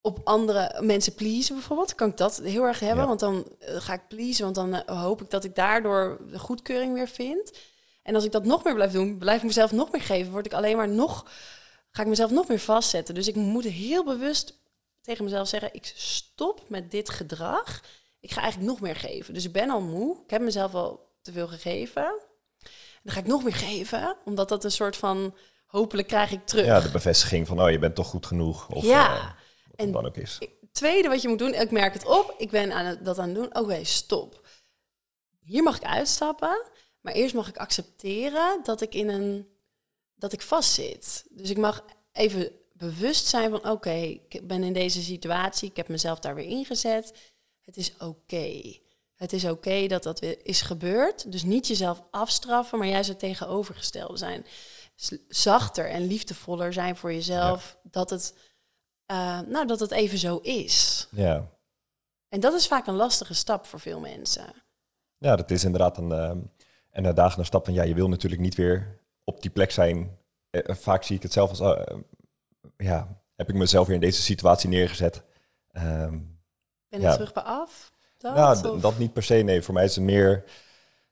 op 0.00 0.20
andere 0.24 0.80
mensen 0.82 1.14
pleasen 1.14 1.54
bijvoorbeeld. 1.54 1.94
Kan 1.94 2.08
ik 2.08 2.16
dat 2.16 2.40
heel 2.42 2.64
erg 2.64 2.80
hebben, 2.80 3.06
want 3.06 3.20
dan 3.20 3.34
uh, 3.60 3.76
ga 3.80 3.92
ik 3.92 4.08
pleasen, 4.08 4.44
want 4.44 4.54
dan 4.54 4.98
hoop 4.98 5.22
ik 5.22 5.30
dat 5.30 5.44
ik 5.44 5.54
daardoor 5.54 6.20
de 6.30 6.38
goedkeuring 6.38 6.94
weer 6.94 7.08
vind. 7.08 7.52
En 8.02 8.14
als 8.14 8.24
ik 8.24 8.32
dat 8.32 8.44
nog 8.44 8.64
meer 8.64 8.74
blijf 8.74 8.92
doen, 8.92 9.18
blijf 9.18 9.38
ik 9.38 9.46
mezelf 9.46 9.72
nog 9.72 9.92
meer 9.92 10.02
geven, 10.02 10.32
word 10.32 10.46
ik 10.46 10.52
alleen 10.52 10.76
maar 10.76 10.88
nog 10.88 11.26
ga 11.96 12.02
ik 12.02 12.08
mezelf 12.08 12.30
nog 12.30 12.48
meer 12.48 12.58
vastzetten. 12.58 13.14
Dus 13.14 13.28
ik 13.28 13.34
moet 13.34 13.64
heel 13.64 14.04
bewust 14.04 14.58
tegen 15.00 15.24
mezelf 15.24 15.48
zeggen: 15.48 15.74
ik 15.74 15.92
stop 15.94 16.68
met 16.68 16.90
dit 16.90 17.10
gedrag. 17.10 17.82
Ik 18.20 18.30
ga 18.32 18.40
eigenlijk 18.40 18.70
nog 18.70 18.80
meer 18.80 18.96
geven. 18.96 19.34
Dus 19.34 19.44
ik 19.44 19.52
ben 19.52 19.70
al 19.70 19.80
moe. 19.80 20.22
Ik 20.24 20.30
heb 20.30 20.40
mezelf 20.40 20.74
al 20.74 21.14
te 21.22 21.32
veel 21.32 21.48
gegeven. 21.48 22.04
En 22.04 23.02
dan 23.02 23.14
ga 23.14 23.20
ik 23.20 23.26
nog 23.26 23.42
meer 23.42 23.54
geven, 23.54 24.16
omdat 24.24 24.48
dat 24.48 24.64
een 24.64 24.70
soort 24.70 24.96
van 24.96 25.34
hopelijk 25.66 26.08
krijg 26.08 26.32
ik 26.32 26.46
terug. 26.46 26.64
Ja, 26.64 26.80
de 26.80 26.90
bevestiging 26.90 27.46
van 27.46 27.62
oh, 27.62 27.70
je 27.70 27.78
bent 27.78 27.94
toch 27.94 28.06
goed 28.06 28.26
genoeg. 28.26 28.68
Of, 28.68 28.84
ja. 28.84 29.16
Uh, 29.16 29.30
en 29.74 29.92
dan 29.92 30.06
ook 30.06 30.16
is. 30.16 30.38
Tweede 30.72 31.08
wat 31.08 31.22
je 31.22 31.28
moet 31.28 31.38
doen, 31.38 31.54
ik 31.54 31.70
merk 31.70 31.92
het 31.92 32.06
op, 32.06 32.34
ik 32.38 32.50
ben 32.50 32.72
aan 32.72 32.84
het, 32.84 33.04
dat 33.04 33.18
aan 33.18 33.28
het 33.28 33.34
doen. 33.34 33.56
Oké, 33.56 33.84
stop. 33.84 34.46
Hier 35.40 35.62
mag 35.62 35.76
ik 35.76 35.84
uitstappen, 35.84 36.70
maar 37.00 37.12
eerst 37.12 37.34
mag 37.34 37.48
ik 37.48 37.56
accepteren 37.56 38.60
dat 38.62 38.80
ik 38.80 38.94
in 38.94 39.08
een 39.08 39.55
dat 40.16 40.32
ik 40.32 40.42
vastzit. 40.42 41.24
Dus 41.30 41.50
ik 41.50 41.56
mag 41.56 41.84
even 42.12 42.52
bewust 42.72 43.26
zijn 43.26 43.50
van 43.50 43.70
oké, 43.70 44.18
ik 44.28 44.46
ben 44.46 44.62
in 44.62 44.72
deze 44.72 45.02
situatie, 45.02 45.70
ik 45.70 45.76
heb 45.76 45.88
mezelf 45.88 46.18
daar 46.18 46.34
weer 46.34 46.48
ingezet. 46.48 47.34
Het 47.64 47.76
is 47.76 47.96
oké. 47.98 48.78
Het 49.14 49.32
is 49.32 49.44
oké 49.44 49.86
dat 49.86 50.02
dat 50.02 50.20
weer 50.20 50.46
is 50.46 50.60
gebeurd. 50.60 51.32
Dus 51.32 51.42
niet 51.42 51.66
jezelf 51.66 52.02
afstraffen, 52.10 52.78
maar 52.78 52.88
juist 52.88 53.08
het 53.08 53.18
tegenovergestelde 53.18 54.16
zijn. 54.16 54.46
Zachter 55.28 55.90
en 55.90 56.06
liefdevoller 56.06 56.72
zijn 56.72 56.96
voor 56.96 57.12
jezelf. 57.12 57.78
Dat, 57.82 58.10
het, 58.10 58.34
uh, 59.10 59.40
nou, 59.40 59.66
dat 59.66 59.80
het 59.80 59.90
even 59.90 60.18
zo 60.18 60.36
is. 60.36 61.08
Ja. 61.10 61.50
En 62.28 62.40
dat 62.40 62.54
is 62.54 62.66
vaak 62.66 62.86
een 62.86 62.94
lastige 62.94 63.34
stap 63.34 63.66
voor 63.66 63.80
veel 63.80 64.00
mensen. 64.00 64.52
Ja, 65.18 65.36
dat 65.36 65.50
is 65.50 65.64
inderdaad 65.64 65.98
een, 65.98 66.10
uh, 66.10 66.32
een 66.90 67.06
uitdagende 67.06 67.44
stap. 67.44 67.64
Van 67.64 67.74
ja, 67.74 67.82
je 67.82 67.94
wil 67.94 68.08
natuurlijk 68.08 68.42
niet 68.42 68.54
weer 68.54 69.00
op 69.26 69.42
die 69.42 69.50
plek 69.50 69.70
zijn. 69.70 70.18
Uh, 70.50 70.62
vaak 70.74 71.02
zie 71.02 71.16
ik 71.16 71.22
het 71.22 71.32
zelf 71.32 71.50
als, 71.50 71.60
uh, 71.60 71.96
ja, 72.76 73.08
heb 73.36 73.48
ik 73.48 73.54
mezelf 73.54 73.86
weer 73.86 73.94
in 73.94 74.00
deze 74.00 74.22
situatie 74.22 74.68
neergezet. 74.68 75.22
Um, 75.72 76.38
ben 76.88 77.00
ik 77.00 77.06
ja. 77.06 77.12
terug 77.12 77.32
bij 77.32 77.42
af? 77.42 77.92
Dat, 78.18 78.34
nou, 78.34 78.80
dat 78.80 78.98
niet 78.98 79.12
per 79.12 79.22
se. 79.22 79.34
Nee, 79.34 79.62
voor 79.62 79.74
mij 79.74 79.84
is 79.84 79.94
het 79.94 80.04
meer 80.04 80.44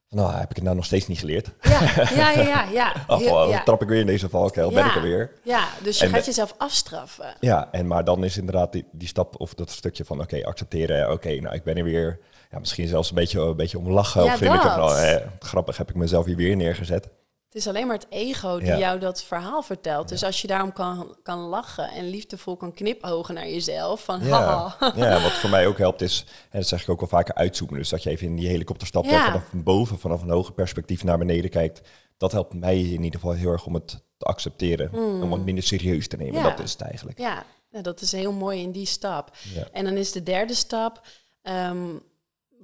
Nou, 0.09 0.33
heb 0.33 0.51
ik 0.51 0.57
het 0.57 0.65
nou 0.65 0.77
nog 0.77 0.85
steeds 0.85 1.07
niet 1.07 1.19
geleerd. 1.19 1.51
Ja, 1.61 1.81
ja, 1.95 2.31
ja, 2.31 2.43
ja. 2.43 2.65
ja. 2.73 3.05
Of 3.17 3.27
oh, 3.27 3.49
ja. 3.51 3.63
trap 3.63 3.83
ik 3.83 3.89
weer 3.89 4.01
in 4.01 4.07
deze 4.07 4.29
valkuil, 4.29 4.71
ben 4.71 4.87
ik 4.87 4.95
er 4.95 5.03
weer. 5.03 5.33
Ja, 5.43 5.69
dus 5.83 5.99
je 5.99 6.05
En 6.05 6.11
gaat 6.11 6.27
jezelf 6.27 6.55
afstraffen. 6.59 7.37
Ja, 7.41 7.69
en 7.73 7.87
maar 7.87 8.05
dan 8.05 8.25
is 8.25 8.37
inderdaad 8.37 8.73
die, 8.73 8.85
die 8.93 9.09
stap 9.09 9.41
of 9.41 9.55
dat 9.55 9.71
stukje 9.71 10.05
van 10.05 10.21
oké, 10.21 10.45
accepteren. 10.45 11.13
Oké, 11.13 11.41
nou 11.41 11.55
ik 11.55 11.63
ben 11.63 11.77
er 11.77 11.85
weer. 11.85 12.21
Ja, 12.51 12.59
misschien 12.59 12.89
zelfs 12.89 13.09
een 13.09 13.15
beetje, 13.15 13.41
een 13.41 13.57
beetje 13.57 13.79
om 13.79 13.91
lachen. 13.91 14.25
Of 14.25 14.37
vind 14.37 14.55
ik 14.55 14.61
het 14.61 14.77
nou 14.77 14.99
eh, 14.99 15.27
grappig, 15.39 15.77
heb 15.77 15.89
ik 15.89 15.95
mezelf 15.95 16.25
hier 16.25 16.37
weer 16.37 16.57
neergezet. 16.57 17.09
Het 17.55 17.63
is 17.63 17.69
alleen 17.69 17.87
maar 17.87 17.97
het 17.97 18.07
ego 18.11 18.59
die 18.59 18.67
Ja. 18.67 18.79
jou 18.79 18.99
dat 18.99 19.23
verhaal 19.23 19.63
vertelt. 19.63 20.09
Dus 20.09 20.25
als 20.25 20.41
je 20.41 20.47
daarom 20.47 20.73
kan, 20.73 21.17
kan 21.23 21.39
lachen 21.39 21.91
en 21.91 22.09
liefdevol 22.09 22.57
kan 22.57 22.73
knipogen 22.75 23.35
naar 23.35 23.49
jezelf. 23.49 24.05
Van 24.05 24.25
Ja, 24.25 24.43
haha. 24.79 24.93
ja, 24.97 25.23
wat 25.23 25.33
voor 25.33 25.51
mij 25.51 25.67
ook 25.67 25.79
helpt 25.79 26.01
is, 26.01 26.25
en 26.51 26.59
dat 26.59 26.69
zeg 26.69 26.83
ik 26.83 26.89
ook 26.89 27.01
wel 27.01 27.09
vaker, 27.09 27.35
uitzoomen. 27.35 27.79
Dus 27.79 27.89
dat 27.89 28.03
je 28.03 28.11
even 28.11 28.27
in 28.27 28.37
die 28.37 28.49
helikopter 28.49 28.87
stapt 28.87 29.07
en 29.07 29.21
vanaf 29.23 29.43
boven, 29.53 29.99
vanaf 29.99 30.23
een 30.23 30.31
hoger 30.31 30.55
perspectief 30.55 31.05
naar 31.05 31.19
beneden 31.19 31.51
kijkt. 31.51 31.81
Dat 32.17 32.33
helpt 32.33 32.55
mij 32.55 32.81
in 32.81 33.03
ieder 33.03 33.21
geval 33.21 33.35
heel 33.35 33.51
erg 33.51 33.67
om 33.67 33.75
het 33.75 33.89
te 34.17 34.25
accepteren. 34.25 34.93
Om 35.23 35.33
het 35.33 35.45
minder 35.45 35.65
serieus 35.65 36.09
te 36.09 36.17
nemen, 36.17 36.43
dat 36.43 36.61
is 36.61 36.73
het 36.73 36.81
eigenlijk. 36.81 37.19
Ja, 37.19 37.45
nou, 37.71 37.83
dat 37.83 38.01
is 38.01 38.13
heel 38.13 38.33
mooi 38.33 38.61
in 38.61 38.71
die 38.73 38.87
stap. 38.87 39.37
En 39.73 39.85
dan 39.85 39.95
is 39.97 40.13
de 40.13 40.23
derde 40.23 40.55
stap, 40.55 41.01
ehm, 41.43 41.87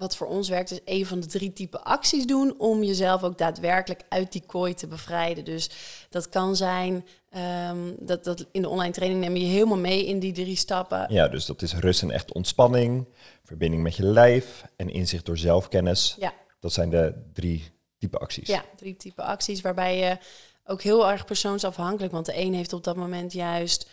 wat 0.01 0.17
voor 0.17 0.27
ons 0.27 0.49
werkt, 0.49 0.71
is 0.71 0.81
een 0.85 1.07
van 1.07 1.21
de 1.21 1.27
drie 1.27 1.53
typen 1.53 1.85
acties 1.85 2.27
doen 2.27 2.55
om 2.59 2.83
jezelf 2.83 3.23
ook 3.23 3.39
daadwerkelijk 3.39 4.03
uit 4.09 4.33
die 4.33 4.43
kooi 4.47 4.75
te 4.75 4.87
bevrijden. 4.87 5.45
Dus 5.45 5.71
dat 6.09 6.29
kan 6.29 6.57
zijn, 6.57 7.07
ehm, 7.31 7.93
dat, 7.99 8.25
dat 8.25 8.47
in 8.53 8.63
de 8.63 8.69
online 8.69 8.93
training 8.93 9.21
nemen 9.21 9.41
je 9.41 9.47
helemaal 9.47 9.79
mee 9.79 10.07
in 10.07 10.19
die 10.19 10.33
drie 10.33 10.57
stappen. 10.57 11.07
Ja, 11.09 11.29
dus 11.29 11.47
dat 11.47 11.63
is 11.63 11.75
rust 11.75 12.03
en 12.03 12.11
echt 12.11 12.33
ontspanning, 12.33 13.07
verbinding 13.45 13.83
met 13.83 13.97
je 13.97 14.05
lijf 14.05 14.65
en 14.77 14.89
inzicht 14.89 15.27
door 15.27 15.39
zelfkennis. 15.39 16.17
Ja. 16.19 16.33
Dat 16.61 16.73
zijn 16.73 16.91
de 16.91 17.15
drie 17.33 17.73
type 17.99 18.19
acties. 18.19 18.49
Ja, 18.49 18.65
drie 18.77 18.97
typen 18.97 19.25
acties 19.25 19.61
waarbij 19.61 19.99
je 19.99 20.19
ook 20.65 20.83
heel 20.83 21.11
erg 21.11 21.25
persoonsafhankelijk, 21.25 22.13
want 22.13 22.27
de 22.27 22.37
een 22.37 22.55
heeft 22.55 22.73
op 22.73 22.85
dat 22.85 22.97
moment 22.97 23.33
juist 23.33 23.89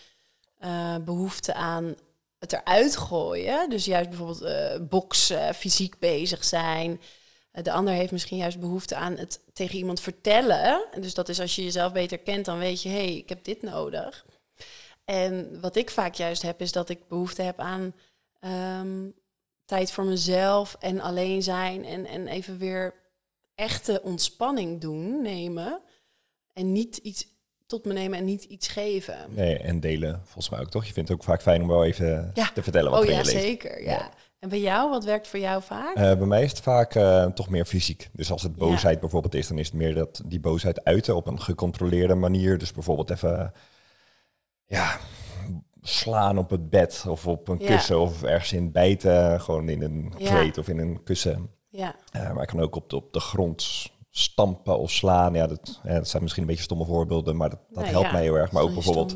eh, 0.58 0.96
behoefte 1.06 1.54
aan 1.54 1.96
het 2.40 2.54
eruit 2.54 2.98
gooien. 2.98 3.70
Dus 3.70 3.86
juist 3.86 4.10
bijvoorbeeld 4.10 4.42
eh 4.42 4.80
boksen, 4.90 5.56
fysiek 5.56 6.00
bezig 6.00 6.44
zijn. 6.44 7.02
Eh, 7.52 7.64
de 7.64 7.72
ander 7.72 7.94
heeft 7.94 8.12
misschien 8.12 8.38
juist 8.38 8.60
behoefte 8.60 8.96
aan 8.96 9.18
het 9.18 9.42
tegen 9.54 9.78
iemand 9.78 10.00
vertellen. 10.00 10.88
En 10.92 11.02
dus 11.02 11.14
dat 11.14 11.30
is 11.30 11.40
als 11.40 11.56
je 11.56 11.64
jezelf 11.64 11.92
beter 11.92 12.18
kent, 12.18 12.46
dan 12.46 12.58
weet 12.58 12.82
je, 12.82 12.90
hé, 12.90 12.96
hey, 12.96 13.16
ik 13.16 13.30
heb 13.30 13.44
dit 13.44 13.62
nodig. 13.62 14.26
En 15.06 15.62
wat 15.62 15.76
ik 15.76 15.90
vaak 15.90 16.14
juist 16.14 16.42
heb, 16.42 16.62
is 16.62 16.72
dat 16.72 16.90
ik 16.90 17.08
behoefte 17.08 17.42
heb 17.42 17.60
aan 17.60 17.96
ehm, 18.40 19.10
tijd 19.66 19.92
voor 19.92 20.06
mezelf 20.06 20.76
en 20.80 21.00
alleen 21.02 21.44
zijn 21.44 21.86
en, 21.86 22.06
en 22.06 22.28
even 22.28 22.58
weer 22.58 22.94
echte 23.56 24.02
ontspanning 24.04 24.82
doen, 24.82 25.22
nemen. 25.22 25.82
En 26.54 26.72
niet 26.72 26.98
iets 26.98 27.28
tot 27.68 27.86
me 27.86 27.94
nemen 27.94 28.18
en 28.20 28.26
niet 28.26 28.44
iets 28.44 28.68
geven. 28.68 29.16
Nee, 29.30 29.58
en 29.58 29.80
delen 29.80 30.22
volgens 30.24 30.50
mij 30.50 30.60
ook 30.60 30.70
toch? 30.70 30.86
Je 30.86 30.94
vindt 30.94 31.10
het 31.10 31.18
ook 31.18 31.24
vaak 31.24 31.42
fijn 31.42 31.62
om 31.62 31.68
wel 31.68 31.86
even 31.86 32.32
Ja. 32.34 32.50
te 32.54 32.64
vertellen 32.64 32.92
wat 32.92 33.00
Oh 33.00 33.06
er 33.06 33.12
in 33.12 33.18
ja, 33.18 33.24
je 33.24 33.32
leeft. 33.34 33.46
zeker. 33.46 33.84
Ja. 33.84 33.92
Ja. 33.92 34.10
En 34.40 34.50
bij 34.50 34.60
jou, 34.60 34.90
wat 34.90 35.04
werkt 35.04 35.28
voor 35.28 35.40
jou 35.40 35.64
vaak? 35.64 35.96
Eh, 35.96 36.04
bij 36.04 36.26
mij 36.28 36.44
is 36.44 36.50
het 36.50 36.60
vaak 36.60 36.96
eh, 36.96 37.26
toch 37.26 37.50
meer 37.50 37.66
fysiek. 37.66 38.10
Dus 38.14 38.32
als 38.32 38.44
het 38.44 38.52
Ja. 38.52 38.58
boosheid 38.66 39.00
bijvoorbeeld 39.00 39.34
is, 39.36 39.48
dan 39.48 39.58
is 39.58 39.66
het 39.68 39.76
meer 39.76 39.94
dat 39.96 40.22
die 40.26 40.40
boosheid 40.40 40.84
uiten 40.84 41.16
op 41.16 41.28
een 41.28 41.42
gecontroleerde 41.42 42.16
manier. 42.16 42.58
Dus 42.58 42.72
bijvoorbeeld 42.74 43.10
even 43.10 43.54
ja, 44.66 44.98
slaan 45.82 46.38
op 46.38 46.50
het 46.50 46.70
bed 46.70 47.06
of 47.08 47.28
op 47.28 47.48
een 47.48 47.58
kussen 47.58 48.00
of 48.00 48.24
ergens 48.24 48.54
in 48.54 48.72
bijten, 48.72 49.42
gewoon 49.42 49.70
in 49.70 49.82
een 49.82 50.14
kleed 50.18 50.58
of 50.58 50.68
in 50.68 50.78
een 50.78 51.04
kussen. 51.04 51.50
ja. 51.70 51.96
Eh, 52.12 52.32
maar 52.34 52.42
ik 52.44 52.48
kan 52.50 52.60
ook 52.62 52.76
op 52.76 52.90
de, 52.90 52.96
op 52.96 53.14
de 53.14 53.20
grond 53.20 53.90
stampen 54.18 54.78
of 54.80 54.92
slaan. 54.92 55.34
Ja 55.34 55.48
dat, 55.48 55.80
ja, 55.84 55.94
dat 55.94 56.08
zijn 56.08 56.22
misschien 56.22 56.44
een 56.44 56.50
beetje 56.50 56.64
stomme 56.64 56.86
voorbeelden, 56.86 57.36
maar 57.36 57.50
dat, 57.50 57.60
dat 57.70 57.86
helpt 57.86 58.06
ja. 58.06 58.12
mij 58.12 58.22
heel 58.22 58.36
erg. 58.36 58.52
Maar 58.52 58.62
ook 58.64 58.70
Stom. 58.70 58.84
bijvoorbeeld 58.84 59.16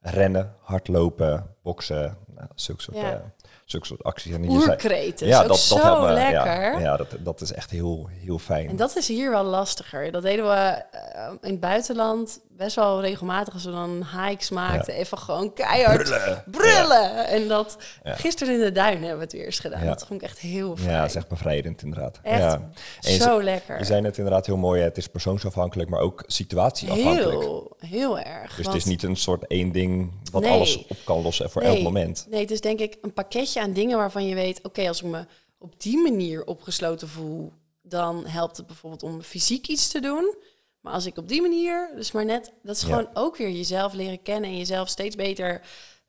rennen, 0.00 0.54
hardlopen, 0.60 1.54
boksen, 1.62 2.16
nou, 2.34 2.48
zulke, 2.54 2.82
soort, 2.82 2.96
Ja. 2.96 3.12
eh, 3.12 3.20
zulke 3.64 3.86
soort 3.86 4.02
acties. 4.02 4.32
En 4.32 4.42
je 4.42 4.48
Oerkreten, 4.50 5.26
ja, 5.26 5.52
zo 5.54 5.78
helpt 5.78 6.06
me. 6.06 6.12
lekker. 6.12 6.72
Ja, 6.72 6.78
ja 6.78 6.96
dat, 6.96 7.08
dat 7.20 7.40
is 7.40 7.52
echt 7.52 7.70
heel, 7.70 8.08
heel 8.10 8.38
fijn. 8.38 8.68
En 8.68 8.76
dat 8.76 8.96
is 8.96 9.08
hier 9.08 9.30
wel 9.30 9.44
lastiger. 9.44 10.12
Dat 10.12 10.22
deden 10.22 10.44
we 10.44 10.54
eh, 10.90 11.32
in 11.40 11.50
het 11.50 11.60
buitenland 11.60 12.40
best 12.58 12.76
wel 12.76 13.00
regelmatig 13.00 13.54
als 13.54 13.64
we 13.64 13.70
dan 13.70 14.04
hikes 14.16 14.50
maakten. 14.50 14.94
Even 14.94 15.18
gewoon 15.18 15.52
keihard 15.52 16.02
Brullen. 16.02 16.44
brullen. 16.46 17.26
En 17.26 17.48
dat 17.48 17.76
Ja. 18.04 18.14
gisteren 18.14 18.54
in 18.54 18.60
de 18.60 18.72
duin 18.72 18.98
hebben 18.98 19.16
we 19.16 19.22
het 19.22 19.32
weer 19.32 19.44
eens 19.44 19.58
gedaan. 19.58 19.86
Dat 19.86 20.06
vond 20.06 20.22
ik 20.22 20.28
echt 20.28 20.38
heel 20.38 20.76
fijn. 20.76 20.90
ja, 20.90 21.00
dat 21.00 21.08
is 21.10 21.14
echt 21.16 21.28
bevrijdend 21.28 21.82
inderdaad. 21.82 22.20
Echt 22.22 22.58
zo 23.00 23.42
lekker. 23.42 23.78
je 23.78 23.84
zei 23.84 24.00
net 24.00 24.16
inderdaad 24.18 24.46
heel 24.46 24.56
mooi, 24.56 24.82
het 24.82 24.96
is 24.96 25.06
persoonsafhankelijk, 25.06 25.90
maar 25.90 26.00
ook 26.00 26.22
situatieafhankelijk. 26.26 27.40
heel, 27.40 27.76
heel 27.78 28.18
erg. 28.18 28.56
dus 28.56 28.66
het 28.66 28.74
is 28.74 28.84
niet 28.84 29.02
een 29.02 29.16
soort 29.16 29.46
één 29.46 29.72
ding 29.72 30.12
wat 30.32 30.42
Nee. 30.42 30.50
alles 30.50 30.86
op 30.86 30.96
kan 31.04 31.22
lossen 31.22 31.50
voor 31.50 31.62
elk 31.62 31.80
moment. 31.82 32.26
Nee, 32.30 32.40
het 32.40 32.50
is 32.50 32.60
denk 32.60 32.80
ik 32.80 32.96
een 33.02 33.12
pakketje 33.12 33.60
aan 33.60 33.72
dingen 33.72 33.98
waarvan 33.98 34.26
je 34.26 34.34
weet... 34.34 34.60
oké, 34.64 34.88
als 34.88 35.02
ik 35.02 35.06
me 35.10 35.26
op 35.58 35.80
die 35.80 36.02
manier 36.02 36.44
opgesloten 36.44 37.08
voel... 37.08 37.52
dan 37.82 38.26
helpt 38.26 38.56
het 38.56 38.66
bijvoorbeeld 38.66 39.02
om 39.02 39.22
fysiek 39.22 39.66
iets 39.68 39.88
te 39.88 40.00
doen. 40.00 40.34
Maar 40.80 40.92
als 40.92 41.06
ik 41.06 41.16
op 41.16 41.28
die 41.28 41.42
manier, 41.42 41.92
dus 41.94 42.12
maar 42.12 42.24
net... 42.24 42.52
dat 42.62 42.76
is 42.76 42.82
Ja. 42.82 42.86
gewoon 42.86 43.10
ook 43.14 43.36
weer 43.36 43.50
jezelf 43.50 43.92
leren 43.92 44.22
kennen... 44.22 44.50
en 44.50 44.56
jezelf 44.56 44.88
steeds 44.88 45.16
beter 45.16 45.60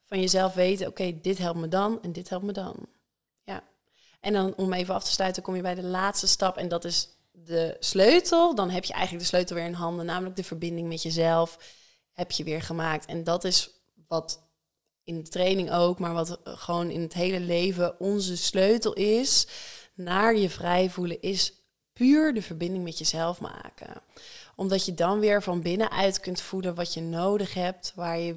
van 0.06 0.20
jezelf 0.20 0.54
weten... 0.54 0.88
oké, 0.88 1.20
dit 1.22 1.38
helpt 1.38 1.60
me 1.60 1.68
dan 1.68 2.02
en 2.02 2.12
dit 2.12 2.30
helpt 2.30 2.46
me 2.46 2.52
dan. 2.52 2.88
Ja. 3.44 3.64
En 4.20 4.34
dan 4.34 4.56
om 4.56 4.74
even 4.74 4.94
af 4.94 5.04
te 5.04 5.12
sluiten 5.12 5.44
kom 5.44 5.56
je 5.56 5.62
bij 5.62 5.76
de 5.76 5.84
laatste 5.84 6.28
stap... 6.28 6.58
en 6.58 6.68
dat 6.68 6.86
is 6.86 7.10
de 7.32 7.78
sleutel. 7.80 8.56
Dan 8.56 8.70
heb 8.70 8.86
je 8.86 8.94
eigenlijk 8.94 9.24
de 9.24 9.30
sleutel 9.30 9.56
weer 9.56 9.66
in 9.66 9.74
handen... 9.74 10.06
namelijk 10.06 10.36
de 10.36 10.44
verbinding 10.44 10.88
met 10.88 11.02
jezelf 11.02 11.58
heb 12.14 12.32
je 12.32 12.44
weer 12.44 12.62
gemaakt. 12.62 13.06
En 13.06 13.24
dat 13.24 13.44
is 13.44 13.70
wat 14.08 14.48
in 15.04 15.16
de 15.24 15.30
training 15.30 15.72
ook, 15.72 16.00
maar 16.00 16.14
wat 16.14 16.40
eh, 16.44 16.58
gewoon 16.58 16.90
in 16.90 17.02
het 17.02 17.14
hele 17.14 17.40
leven 17.40 18.00
onze 18.00 18.38
sleutel 18.38 18.94
is 18.94 19.48
naar 19.94 20.36
je 20.36 20.50
vrij 20.50 20.90
voelen, 20.90 21.22
is 21.22 21.54
puur 21.94 22.34
de 22.34 22.42
verbinding 22.42 22.84
met 22.84 22.98
jezelf 22.98 23.40
maken. 23.40 24.02
Omdat 24.60 24.86
je 24.86 24.94
dan 24.94 25.20
weer 25.20 25.44
van 25.44 25.62
binnenuit 25.62 26.20
kunt 26.20 26.42
voelen 26.42 26.76
wat 26.76 26.94
je 26.94 27.02
nodig 27.02 27.54
hebt, 27.54 27.92
waar 27.96 28.20
je 28.20 28.36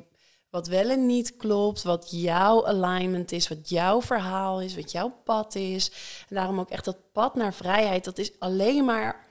wat 0.50 0.66
wel 0.66 0.90
en 0.90 1.06
niet 1.06 1.36
klopt, 1.36 1.82
wat 1.82 2.06
jouw 2.10 2.66
alignment 2.66 3.32
is, 3.32 3.48
wat 3.48 3.68
jouw 3.68 4.02
verhaal 4.02 4.60
is, 4.60 4.74
wat 4.74 4.92
jouw 4.92 5.12
pad 5.24 5.54
is. 5.54 5.90
En 6.28 6.36
daarom 6.36 6.60
ook 6.60 6.70
echt 6.70 6.84
dat 6.84 6.96
pad 7.12 7.34
naar 7.34 7.54
vrijheid, 7.54 8.04
dat 8.04 8.18
is 8.18 8.32
alleen 8.38 8.84
maar 8.84 9.26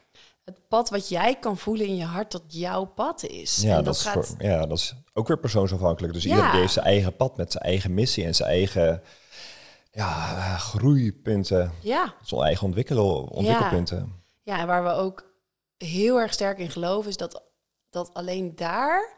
het 0.45 0.67
pad 0.67 0.89
wat 0.89 1.09
jij 1.09 1.35
kan 1.39 1.57
voelen 1.57 1.85
in 1.85 1.95
je 1.95 2.03
hart 2.05 2.31
dat 2.31 2.43
jouw 2.47 2.85
pad 2.85 3.23
is. 3.23 3.61
Ja 3.61 3.77
en 3.77 3.83
dat, 3.83 3.95
is 3.95 4.01
voor- 4.07 4.25
ja, 4.37 4.65
dat 4.65 4.77
is 4.77 4.93
ook 5.13 5.27
weer 5.27 5.39
persoonsafhankelijk. 5.39 6.13
Dus 6.13 6.23
Ja. 6.23 6.35
iedereen 6.35 6.59
heeft 6.59 6.73
zijn 6.73 6.85
eigen 6.85 7.15
pad 7.15 7.37
met 7.37 7.51
zijn 7.51 7.63
eigen 7.63 7.93
missie 7.93 8.25
en 8.25 8.35
zijn 8.35 8.49
eigen 8.49 9.01
ja, 9.91 10.57
groeipunten. 10.57 11.71
ja, 11.81 12.13
Zijn 12.23 12.41
eigen 12.41 12.65
ontwikkelpunten. 12.65 14.13
Ja, 14.43 14.59
en 14.59 14.67
waar 14.67 14.83
we 14.83 14.89
ook 14.91 15.29
heel 15.87 16.19
erg 16.19 16.33
sterk 16.33 16.57
in 16.59 16.69
geloven, 16.69 17.09
is 17.09 17.17
dat, 17.17 17.43
dat 17.89 18.13
alleen 18.13 18.55
daar 18.55 19.13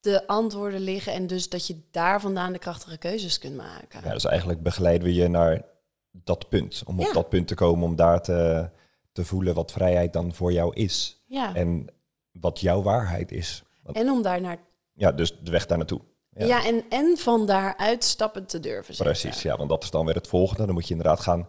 de 0.00 0.26
antwoorden 0.26 0.80
liggen. 0.80 1.12
En 1.12 1.26
dus 1.26 1.48
dat 1.48 1.66
je 1.66 1.80
daar 1.90 2.20
vandaan 2.20 2.52
de 2.52 2.58
krachtige 2.58 2.98
keuzes 2.98 3.38
kunt 3.38 3.56
maken. 3.56 4.00
Ja, 4.04 4.12
dus 4.12 4.24
eigenlijk 4.24 4.62
begeleiden 4.62 5.08
we 5.08 5.14
je 5.14 5.28
naar 5.28 5.64
dat 6.10 6.48
punt. 6.48 6.82
Om 6.86 7.00
Ja. 7.00 7.06
op 7.08 7.12
dat 7.14 7.28
punt 7.28 7.48
te 7.48 7.54
komen, 7.54 7.84
om 7.84 7.96
daar 7.96 8.22
te, 8.22 8.70
te 9.12 9.24
voelen 9.24 9.54
wat 9.54 9.72
vrijheid 9.72 10.12
dan 10.12 10.34
voor 10.34 10.52
jou 10.52 10.74
is. 10.74 11.22
Ja. 11.26 11.54
En 11.54 11.86
wat 12.32 12.60
jouw 12.60 12.82
waarheid 12.82 13.32
is. 13.32 13.62
Want- 13.82 13.96
En 13.96 14.10
om 14.10 14.22
daar 14.22 14.40
naar. 14.40 14.58
ja, 14.92 15.12
dus 15.12 15.38
de 15.40 15.50
weg 15.50 15.66
daar 15.66 15.78
naartoe. 15.78 16.00
Ja, 16.30 16.46
Ja. 16.46 16.64
en, 16.66 16.84
en 16.88 17.16
van 17.18 17.46
daaruit 17.46 18.04
stappen 18.04 18.46
te 18.46 18.60
durven 18.60 18.94
zetten. 18.94 19.14
Precies, 19.20 19.42
ja, 19.42 19.56
want 19.56 19.68
dat 19.68 19.82
is 19.82 19.90
dan 19.90 20.04
weer 20.06 20.14
het 20.14 20.28
volgende. 20.28 20.64
Dan 20.64 20.74
moet 20.74 20.88
je 20.88 20.94
inderdaad 20.94 21.20
gaan 21.20 21.48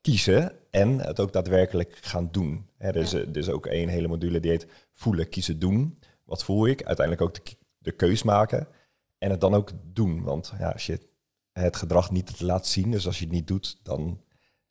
kiezen 0.00 0.52
en 0.70 0.98
het 1.00 1.20
ook 1.20 1.32
daadwerkelijk 1.32 1.98
gaan 2.00 2.28
doen. 2.30 2.66
Hè, 2.76 2.88
er, 2.88 2.96
is, 2.96 3.12
er 3.12 3.36
is 3.36 3.48
ook 3.48 3.66
één 3.66 3.88
hele 3.88 4.08
module 4.08 4.40
die 4.40 4.50
heet 4.50 4.66
voelen, 4.92 5.28
kiezen, 5.28 5.58
doen. 5.58 5.98
Wat 6.24 6.44
voel 6.44 6.66
ik? 6.66 6.82
Uiteindelijk 6.82 7.26
ook 7.26 7.44
de, 7.44 7.56
de 7.78 7.92
keus 7.92 8.22
maken 8.22 8.68
en 9.18 9.30
het 9.30 9.40
dan 9.40 9.54
ook 9.54 9.70
doen. 9.92 10.22
Want 10.22 10.52
ja, 10.58 10.70
als 10.70 10.86
je 10.86 11.00
het 11.52 11.76
gedrag 11.76 12.10
niet 12.10 12.40
laat 12.40 12.66
zien, 12.66 12.90
dus 12.90 13.06
als 13.06 13.18
je 13.18 13.24
het 13.24 13.32
niet 13.32 13.46
doet, 13.46 13.78
dan 13.82 14.20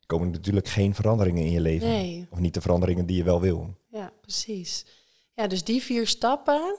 komen 0.06 0.26
er 0.26 0.32
natuurlijk 0.32 0.68
geen 0.68 0.94
veranderingen 0.94 1.44
in 1.44 1.50
je 1.50 1.60
leven. 1.60 1.88
Nee. 1.88 2.26
Of 2.30 2.38
niet 2.38 2.54
de 2.54 2.60
veranderingen 2.60 3.06
die 3.06 3.16
je 3.16 3.24
wel 3.24 3.40
wil. 3.40 3.74
Ja, 3.88 4.12
precies. 4.20 4.86
Ja, 5.34 5.46
dus 5.46 5.64
die 5.64 5.82
vier 5.82 6.06
stappen. 6.06 6.78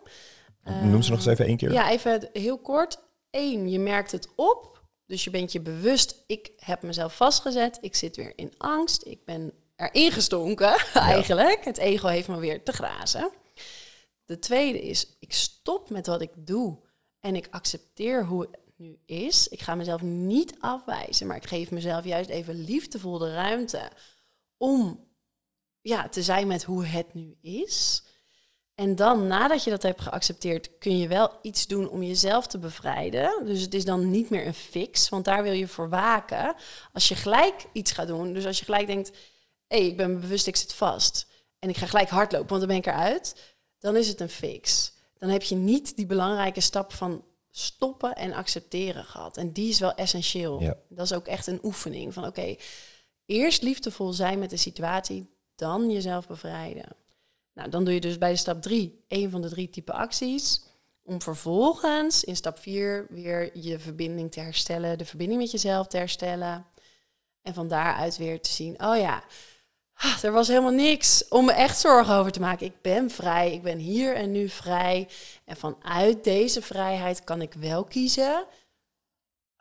Noem 0.63 1.01
ze 1.01 1.09
nog 1.09 1.19
eens 1.19 1.27
even 1.27 1.45
één 1.45 1.57
keer. 1.57 1.71
Ja, 1.71 1.91
even 1.91 2.29
heel 2.33 2.57
kort. 2.57 2.99
Eén, 3.31 3.69
je 3.69 3.79
merkt 3.79 4.11
het 4.11 4.29
op. 4.35 4.80
Dus 5.11 5.23
je 5.23 5.29
bent 5.29 5.51
je 5.51 5.61
bewust, 5.61 6.23
ik 6.27 6.51
heb 6.57 6.81
mezelf 6.81 7.15
vastgezet. 7.15 7.77
Ik 7.81 7.95
zit 7.95 8.15
weer 8.15 8.33
in 8.35 8.53
angst. 8.57 9.05
Ik 9.05 9.25
ben 9.25 9.53
erin 9.75 10.11
gestonken 10.11 10.75
eigenlijk. 10.93 11.65
Het 11.65 11.77
ego 11.77 12.07
heeft 12.07 12.27
me 12.27 12.39
weer 12.39 12.63
te 12.63 12.71
grazen. 12.71 13.31
De 14.25 14.39
tweede 14.39 14.81
is, 14.81 15.17
ik 15.19 15.33
stop 15.33 15.89
met 15.89 16.07
wat 16.07 16.21
ik 16.21 16.31
doe. 16.35 16.79
En 17.19 17.35
ik 17.35 17.47
accepteer 17.49 18.25
hoe 18.25 18.41
het 18.41 18.59
nu 18.75 18.99
is. 19.05 19.47
Ik 19.47 19.61
ga 19.61 19.75
mezelf 19.75 20.01
niet 20.01 20.53
afwijzen, 20.59 21.27
maar 21.27 21.37
ik 21.37 21.47
geef 21.47 21.71
mezelf 21.71 22.05
juist 22.05 22.29
even 22.29 22.63
liefdevol 22.63 23.17
de 23.17 23.33
ruimte 23.33 23.91
om 24.57 25.07
ja, 25.81 26.09
te 26.09 26.23
zijn 26.23 26.47
met 26.47 26.63
hoe 26.63 26.85
het 26.85 27.13
nu 27.13 27.37
is. 27.41 28.03
En 28.75 28.95
dan, 28.95 29.27
nadat 29.27 29.63
je 29.63 29.69
dat 29.69 29.83
hebt 29.83 30.01
geaccepteerd, 30.01 30.77
kun 30.77 30.97
je 30.97 31.07
wel 31.07 31.31
iets 31.41 31.67
doen 31.67 31.89
om 31.89 32.03
jezelf 32.03 32.47
te 32.47 32.57
bevrijden. 32.57 33.45
Dus 33.45 33.61
het 33.61 33.73
is 33.73 33.85
dan 33.85 34.09
niet 34.09 34.29
meer 34.29 34.47
een 34.47 34.53
fix, 34.53 35.09
want 35.09 35.25
daar 35.25 35.43
wil 35.43 35.53
je 35.53 35.67
voor 35.67 35.89
waken. 35.89 36.55
Als 36.93 37.07
je 37.07 37.15
gelijk 37.15 37.65
iets 37.71 37.91
gaat 37.91 38.07
doen, 38.07 38.33
dus 38.33 38.45
als 38.45 38.59
je 38.59 38.65
gelijk 38.65 38.87
denkt, 38.87 39.09
hé, 39.67 39.77
hey, 39.77 39.85
ik 39.85 39.97
ben 39.97 40.13
me 40.13 40.19
bewust, 40.19 40.47
ik 40.47 40.55
zit 40.55 40.73
vast. 40.73 41.27
En 41.59 41.69
ik 41.69 41.77
ga 41.77 41.85
gelijk 41.85 42.09
hardlopen, 42.09 42.47
want 42.47 42.59
dan 42.59 42.69
ben 42.69 42.77
ik 42.77 42.85
eruit. 42.85 43.55
Dan 43.79 43.95
is 43.95 44.07
het 44.07 44.19
een 44.19 44.29
fix. 44.29 44.93
Dan 45.17 45.29
heb 45.29 45.43
je 45.43 45.55
niet 45.55 45.95
die 45.95 46.05
belangrijke 46.05 46.61
stap 46.61 46.93
van 46.93 47.23
stoppen 47.51 48.15
en 48.15 48.33
accepteren 48.33 49.03
gehad. 49.03 49.37
En 49.37 49.51
die 49.51 49.69
is 49.69 49.79
wel 49.79 49.93
essentieel. 49.93 50.61
Ja. 50.61 50.77
Dat 50.89 51.05
is 51.05 51.13
ook 51.13 51.27
echt 51.27 51.47
een 51.47 51.59
oefening 51.63 52.13
van 52.13 52.25
oké, 52.25 52.55
eerst 53.25 53.61
liefdevol 53.61 54.13
zijn 54.13 54.39
met 54.39 54.49
de 54.49 54.57
situatie, 54.57 55.29
dan 55.55 55.91
jezelf 55.91 56.27
bevrijden. 56.27 56.95
Nou, 57.53 57.69
dan 57.69 57.83
doe 57.83 57.93
je 57.93 57.99
dus 58.01 58.17
bij 58.17 58.35
stap 58.35 58.61
drie 58.61 59.03
een 59.07 59.29
van 59.29 59.41
de 59.41 59.49
drie 59.49 59.69
type 59.69 59.93
acties. 59.93 60.63
Om 61.03 61.21
vervolgens 61.21 62.23
in 62.23 62.35
stap 62.35 62.57
vier 62.57 63.05
weer 63.09 63.57
je 63.57 63.79
verbinding 63.79 64.31
te 64.31 64.39
herstellen, 64.39 64.97
de 64.97 65.05
verbinding 65.05 65.41
met 65.41 65.51
jezelf 65.51 65.87
te 65.87 65.97
herstellen. 65.97 66.65
En 67.41 67.53
van 67.53 67.67
daaruit 67.67 68.17
weer 68.17 68.41
te 68.41 68.51
zien, 68.51 68.83
oh 68.83 68.97
ja, 68.97 69.23
ah, 69.93 70.23
er 70.23 70.31
was 70.31 70.47
helemaal 70.47 70.71
niks 70.71 71.27
om 71.27 71.45
me 71.45 71.51
echt 71.51 71.79
zorgen 71.79 72.13
over 72.13 72.31
te 72.31 72.39
maken. 72.39 72.65
Ik 72.65 72.81
ben 72.81 73.09
vrij, 73.09 73.53
ik 73.53 73.61
ben 73.61 73.77
hier 73.77 74.15
en 74.15 74.31
nu 74.31 74.49
vrij. 74.49 75.07
En 75.45 75.55
vanuit 75.55 76.23
deze 76.23 76.61
vrijheid 76.61 77.23
kan 77.23 77.41
ik 77.41 77.53
wel 77.53 77.83
kiezen 77.83 78.45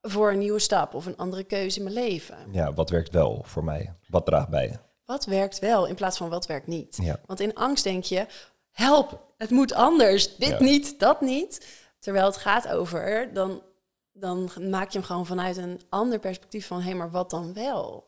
voor 0.03 0.33
een 0.33 0.39
nieuwe 0.39 0.59
stap 0.59 0.95
of 0.95 1.07
een 1.07 1.17
andere 1.17 1.45
keuze 1.45 1.79
in 1.79 1.85
mijn 1.85 1.95
leven. 1.95 2.37
Ja, 2.53 2.73
wat 2.73 2.91
werkt 2.91 3.13
wel 3.13 3.43
voor 3.45 3.65
mij? 3.65 3.95
Wat 4.09 4.27
draagt 4.27 4.49
bij? 4.49 4.81
Wat 5.11 5.25
werkt 5.25 5.59
wel 5.59 5.87
in 5.87 5.95
plaats 5.95 6.17
van 6.17 6.29
wat 6.29 6.47
werkt 6.47 6.67
niet? 6.67 6.99
Ja. 7.03 7.21
Want 7.27 7.41
in 7.41 7.55
angst 7.55 7.85
denk 7.85 8.05
je, 8.05 8.27
help, 8.71 9.33
het 9.37 9.51
moet 9.51 9.73
anders, 9.73 10.37
dit 10.37 10.49
Ja. 10.49 10.63
niet, 10.63 10.99
dat 10.99 11.21
niet. 11.21 11.67
Terwijl 11.99 12.27
het 12.27 12.37
gaat 12.37 12.69
over, 12.69 13.31
dan, 13.33 13.63
dan 14.13 14.51
maak 14.71 14.91
je 14.91 14.99
hem 14.99 15.07
gewoon 15.07 15.27
vanuit 15.27 15.57
een 15.57 15.81
ander 15.89 16.19
perspectief 16.19 16.67
van, 16.67 16.79
hé, 16.79 16.85
hey, 16.85 16.95
maar 16.95 17.11
wat 17.11 17.31
dan 17.31 17.53
wel? 17.53 18.07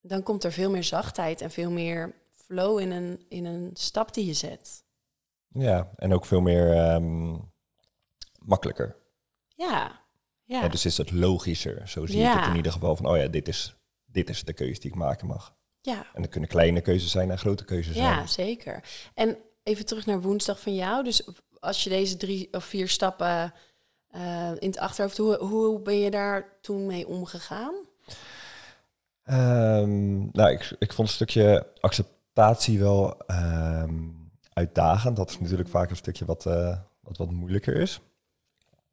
Dan 0.00 0.22
komt 0.22 0.44
er 0.44 0.52
veel 0.52 0.70
meer 0.70 0.84
zachtheid 0.84 1.40
en 1.40 1.50
veel 1.50 1.70
meer 1.70 2.14
flow 2.30 2.78
in 2.78 2.90
een, 2.90 3.24
in 3.28 3.44
een 3.44 3.70
stap 3.74 4.14
die 4.14 4.26
je 4.26 4.34
zet. 4.34 4.84
Ja, 5.48 5.90
en 5.96 6.14
ook 6.14 6.24
veel 6.26 6.40
meer 6.40 6.72
ehm, 6.72 7.36
makkelijker. 8.38 8.96
Ja, 9.48 10.00
ja. 10.44 10.62
Ja, 10.62 10.68
dus 10.68 10.84
is 10.84 10.96
het 10.96 11.10
logischer. 11.10 11.88
Zo 11.88 12.06
zie 12.06 12.18
Ja. 12.18 12.38
het 12.38 12.48
in 12.48 12.56
ieder 12.56 12.72
geval 12.72 12.96
van, 12.96 13.06
oh 13.06 13.16
ja, 13.16 13.26
dit 13.26 13.48
is, 13.48 13.74
dit 14.06 14.28
is 14.28 14.44
de 14.44 14.52
keuze 14.52 14.80
die 14.80 14.90
ik 14.90 14.96
maken 14.96 15.26
mag. 15.26 15.58
Ja. 15.80 16.06
En 16.14 16.22
dat 16.22 16.30
kunnen 16.30 16.48
kleine 16.48 16.80
keuzes 16.80 17.10
zijn 17.10 17.30
en 17.30 17.38
grote 17.38 17.64
keuzes 17.64 17.96
Ja, 17.96 18.14
zijn. 18.14 18.28
zeker. 18.28 18.84
En 19.14 19.36
even 19.62 19.86
terug 19.86 20.06
naar 20.06 20.20
woensdag 20.20 20.60
van 20.60 20.74
jou. 20.74 21.04
Dus 21.04 21.28
als 21.60 21.84
je 21.84 21.90
deze 21.90 22.16
drie 22.16 22.48
of 22.52 22.64
vier 22.64 22.88
stappen 22.88 23.52
eh, 24.10 24.50
in 24.58 24.68
het 24.68 24.78
achterhoofd, 24.78 25.16
hoe, 25.16 25.36
hoe 25.36 25.80
ben 25.80 25.98
je 25.98 26.10
daar 26.10 26.58
toen 26.60 26.86
mee 26.86 27.06
omgegaan? 27.08 27.74
Ehm, 29.22 30.18
nou, 30.32 30.50
ik, 30.50 30.76
ik 30.78 30.92
vond 30.92 31.08
een 31.08 31.14
stukje 31.14 31.66
acceptatie 31.80 32.78
wel 32.78 33.18
ehm, 33.26 33.98
uitdagend. 34.52 35.16
Dat 35.16 35.30
is 35.30 35.38
natuurlijk 35.40 35.68
vaak 35.68 35.90
een 35.90 35.96
stukje 35.96 36.24
wat, 36.24 36.46
eh, 36.46 36.78
wat, 37.00 37.16
wat 37.16 37.30
moeilijker 37.30 37.76
is. 37.76 38.00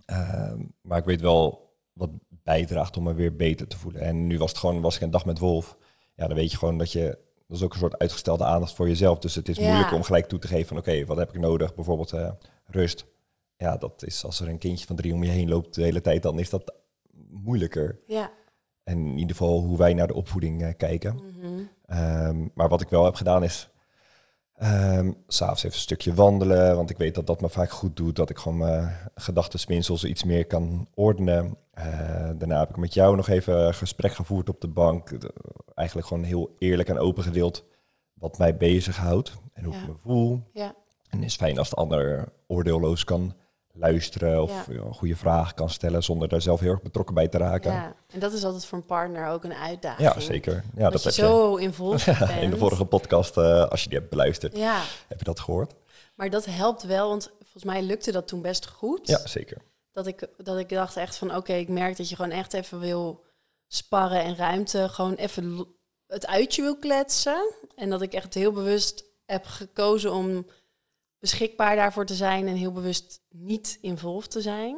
Ehm, 0.05 0.61
maar 0.81 0.97
ik 0.97 1.05
weet 1.05 1.21
wel 1.21 1.71
wat 1.93 2.09
bijdraagt 2.29 2.97
om 2.97 3.03
me 3.03 3.13
weer 3.13 3.35
beter 3.35 3.67
te 3.67 3.77
voelen. 3.77 4.01
En 4.01 4.27
nu 4.27 4.37
was 4.37 4.49
het 4.49 4.59
gewoon, 4.59 4.81
was 4.81 4.95
ik 4.95 5.01
een 5.01 5.11
dag 5.11 5.25
met 5.25 5.39
Wolf. 5.39 5.77
Ja, 6.17 6.27
dan 6.27 6.35
weet 6.37 6.51
je 6.51 6.57
gewoon 6.57 6.77
dat 6.77 6.91
je, 6.91 7.17
dat 7.47 7.57
is 7.57 7.63
ook 7.63 7.73
een 7.73 7.79
soort 7.79 7.97
uitgestelde 7.97 8.43
aandacht 8.43 8.73
voor 8.75 8.87
jezelf. 8.87 9.19
Dus 9.19 9.35
het 9.35 9.49
is 9.49 9.57
Ja. 9.57 9.67
moeilijk 9.67 9.91
om 9.93 10.03
gelijk 10.03 10.25
toe 10.25 10.39
te 10.39 10.47
geven 10.47 10.67
van, 10.67 10.77
oké, 10.77 11.05
wat 11.05 11.17
heb 11.17 11.29
ik 11.33 11.39
nodig? 11.39 11.75
Bijvoorbeeld 11.75 12.13
eh, 12.13 12.31
rust. 12.65 13.05
Ja, 13.57 13.77
dat 13.77 14.03
is 14.05 14.25
als 14.25 14.39
er 14.39 14.47
een 14.47 14.57
kindje 14.57 14.85
van 14.85 14.95
drie 14.95 15.13
om 15.13 15.23
je 15.23 15.29
heen 15.29 15.49
loopt 15.49 15.75
de 15.75 15.81
hele 15.83 16.01
tijd, 16.01 16.23
dan 16.23 16.39
is 16.39 16.49
dat 16.49 16.73
moeilijker. 17.29 17.99
Ja. 18.07 18.31
En 18.83 18.97
in 18.97 19.17
ieder 19.17 19.35
geval 19.35 19.59
hoe 19.61 19.77
wij 19.77 19.93
naar 19.93 20.07
de 20.07 20.13
opvoeding 20.13 20.63
eh, 20.63 20.73
kijken. 20.77 21.15
Mhm. 21.15 21.61
Ehm, 21.85 22.47
maar 22.53 22.69
wat 22.69 22.81
ik 22.81 22.89
wel 22.89 23.05
heb 23.05 23.15
gedaan 23.15 23.43
is 23.43 23.69
s 24.59 25.35
s'avonds 25.35 25.63
even 25.63 25.75
een 25.75 25.81
stukje 25.81 26.13
wandelen. 26.13 26.75
Want 26.75 26.89
ik 26.89 26.97
weet 26.97 27.15
dat 27.15 27.27
dat 27.27 27.41
me 27.41 27.49
vaak 27.49 27.69
goed 27.71 27.95
doet. 27.95 28.15
Dat 28.15 28.29
ik 28.29 28.37
gewoon 28.37 28.57
mijn 28.57 28.95
gedachtenspinsels 29.15 30.03
iets 30.03 30.23
meer 30.23 30.45
kan 30.47 30.87
ordenen. 30.93 31.57
Eh, 31.71 31.85
daarna 32.37 32.59
heb 32.59 32.69
ik 32.69 32.77
met 32.77 32.93
jou 32.93 33.15
nog 33.15 33.27
even 33.27 33.73
gesprek 33.73 34.11
gevoerd 34.13 34.49
op 34.49 34.61
de 34.61 34.67
bank. 34.67 35.21
De- 35.21 35.33
eigenlijk 35.75 36.07
gewoon 36.07 36.23
heel 36.23 36.55
eerlijk 36.59 36.89
en 36.89 36.97
open 36.99 37.23
gedeeld 37.23 37.63
wat 38.13 38.37
mij 38.37 38.57
bezighoudt. 38.57 39.33
En 39.53 39.63
hoe 39.63 39.73
Ja. 39.73 39.81
ik 39.81 39.87
me 39.87 39.93
voel. 40.03 40.41
Ja. 40.53 40.75
En 41.09 41.17
het 41.17 41.27
is 41.27 41.35
fijn 41.35 41.57
als 41.57 41.69
de 41.69 41.75
ander 41.75 42.33
oordeelloos 42.47 43.03
kan 43.03 43.33
luisteren. 43.79 44.41
Of 44.41 44.51
Ja. 44.67 44.73
een 44.73 44.93
goede 44.93 45.15
vragen 45.15 45.55
kan 45.55 45.69
stellen 45.69 46.03
zonder 46.03 46.27
daar 46.27 46.41
zelf 46.41 46.59
heel 46.59 46.71
erg 46.71 46.81
betrokken 46.81 47.15
bij 47.15 47.27
te 47.27 47.37
raken. 47.37 47.71
ja, 47.71 47.95
en 48.07 48.19
dat 48.19 48.33
is 48.33 48.43
altijd 48.43 48.65
voor 48.65 48.77
een 48.77 48.85
partner 48.85 49.27
ook 49.27 49.43
een 49.43 49.53
uitdaging. 49.53 50.13
Ja, 50.13 50.19
zeker. 50.19 50.63
Ja, 50.75 50.89
dat, 50.89 51.03
je 51.03 51.07
heb 51.09 51.17
je. 51.17 51.21
zo 51.23 51.55
involved 51.55 52.05
bent. 52.19 52.41
In 52.41 52.49
de 52.49 52.57
vorige 52.57 52.85
podcast, 52.85 53.37
eh, 53.37 53.65
als 53.67 53.83
je 53.83 53.89
die 53.89 53.97
hebt 53.97 54.09
beluisterd, 54.09 54.57
Ja, 54.57 54.81
heb 55.07 55.17
je 55.19 55.25
dat 55.25 55.39
gehoord? 55.39 55.73
maar 56.15 56.29
dat 56.29 56.45
helpt 56.45 56.83
wel, 56.83 57.09
want 57.09 57.31
volgens 57.41 57.63
mij 57.63 57.81
lukte 57.81 58.11
dat 58.11 58.27
toen 58.27 58.41
best 58.41 58.67
goed. 58.67 59.07
Ja, 59.07 59.27
zeker. 59.27 59.57
Dat, 59.91 60.07
ik, 60.07 60.27
dat 60.37 60.57
ik 60.57 60.69
dacht 60.69 60.97
echt 60.97 61.15
van, 61.17 61.35
oké, 61.35 61.53
ik 61.53 61.67
merk 61.69 61.97
dat 61.97 62.09
je 62.09 62.15
gewoon 62.15 62.31
echt 62.31 62.53
even 62.53 62.79
wil 62.79 63.23
sparren 63.67 64.23
en 64.23 64.35
ruimte, 64.35 64.89
gewoon 64.89 65.13
even 65.13 65.67
het 66.07 66.27
uitje 66.27 66.61
wil 66.61 66.77
kletsen. 66.77 67.53
En 67.75 67.89
dat 67.89 68.01
ik 68.01 68.13
echt 68.13 68.33
heel 68.33 68.51
bewust 68.51 69.03
heb 69.25 69.45
gekozen 69.45 70.13
om 70.13 70.45
beschikbaar 71.19 71.75
daarvoor 71.75 72.05
te 72.05 72.15
zijn 72.15 72.47
en 72.47 72.55
heel 72.55 72.71
bewust 72.71 73.21
niet 73.29 73.77
involved 73.81 74.31
te 74.31 74.41
zijn. 74.41 74.77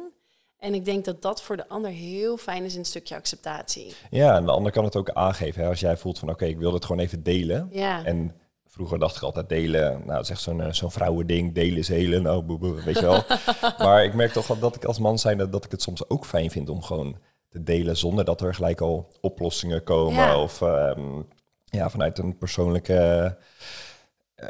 En 0.58 0.74
ik 0.74 0.84
denk 0.84 1.04
dat 1.04 1.22
dat 1.22 1.42
voor 1.42 1.56
de 1.56 1.68
ander 1.68 1.90
heel 1.90 2.36
fijn 2.36 2.64
is 2.64 2.72
in 2.72 2.78
een 2.78 2.84
stukje 2.84 3.14
acceptatie. 3.14 3.94
Ja, 4.10 4.36
en 4.36 4.44
de 4.44 4.50
ander 4.50 4.72
kan 4.72 4.84
het 4.84 4.96
ook 4.96 5.10
aangeven. 5.10 5.62
Hè? 5.62 5.68
Als 5.68 5.80
jij 5.80 5.96
voelt 5.96 6.18
van, 6.18 6.30
oké, 6.30 6.44
ik 6.44 6.58
wil 6.58 6.72
het 6.72 6.84
gewoon 6.84 7.02
even 7.02 7.22
delen. 7.22 7.68
Ja, 7.70 8.04
En 8.04 8.34
vroeger 8.66 8.98
dacht 8.98 9.16
ik 9.16 9.22
altijd 9.22 9.48
delen, 9.48 9.90
nou, 9.90 10.06
dat 10.06 10.22
is 10.22 10.30
echt 10.30 10.40
zo'n 10.40 10.60
eh, 10.60 10.72
zo'n 10.72 10.90
vrouwending, 10.90 11.54
delen 11.54 11.78
is 11.78 11.88
helen, 11.88 12.22
nou, 12.22 12.42
boe, 12.42 12.58
boe, 12.58 12.82
weet 12.82 12.98
je 12.98 13.06
wel. 13.06 13.22
maar 13.86 14.04
ik 14.04 14.14
merk 14.14 14.32
toch 14.32 14.46
wel 14.46 14.58
dat 14.58 14.76
ik 14.76 14.84
als 14.84 14.98
man 14.98 15.18
zijn 15.18 15.50
dat 15.50 15.64
ik 15.64 15.70
het 15.70 15.82
soms 15.82 16.08
ook 16.08 16.24
fijn 16.26 16.50
vind 16.50 16.68
om 16.68 16.82
gewoon 16.82 17.18
te 17.48 17.62
delen 17.62 17.96
zonder 17.96 18.24
dat 18.24 18.40
er 18.40 18.54
gelijk 18.54 18.80
al 18.80 19.12
oplossingen 19.20 19.82
komen. 19.82 20.14
Ja. 20.14 20.42
Of 20.42 20.62
ehm, 20.62 21.22
ja, 21.64 21.90
vanuit 21.90 22.18
een 22.18 22.38
persoonlijke 22.38 22.94
eh, 22.94 23.30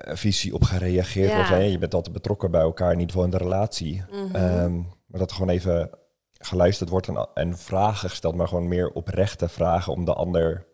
visie 0.05 0.55
op 0.55 0.63
gereageerd 0.63 1.29
Ja. 1.31 1.35
wordt. 1.35 1.49
Hè? 1.51 1.57
Je 1.57 1.79
bent 1.79 1.95
altijd 1.95 2.15
betrokken 2.15 2.51
bij 2.51 2.61
elkaar, 2.61 2.93
in 2.93 2.99
ieder 3.01 3.11
geval 3.11 3.25
in 3.25 3.31
de 3.31 3.45
relatie. 3.45 4.05
Mhm. 4.11 4.35
Ehm, 4.35 4.77
maar 5.07 5.21
dat 5.21 5.33
gewoon 5.33 5.49
even 5.49 5.91
geluisterd 6.39 6.91
wordt 6.91 7.09
en, 7.09 7.29
en 7.35 7.59
vragen 7.59 8.09
gesteld, 8.11 8.35
maar 8.35 8.49
gewoon 8.49 8.69
meer 8.69 8.91
oprechte 8.93 9.49
vragen 9.49 9.93
om 9.93 10.05
de 10.05 10.15
ander 10.15 10.67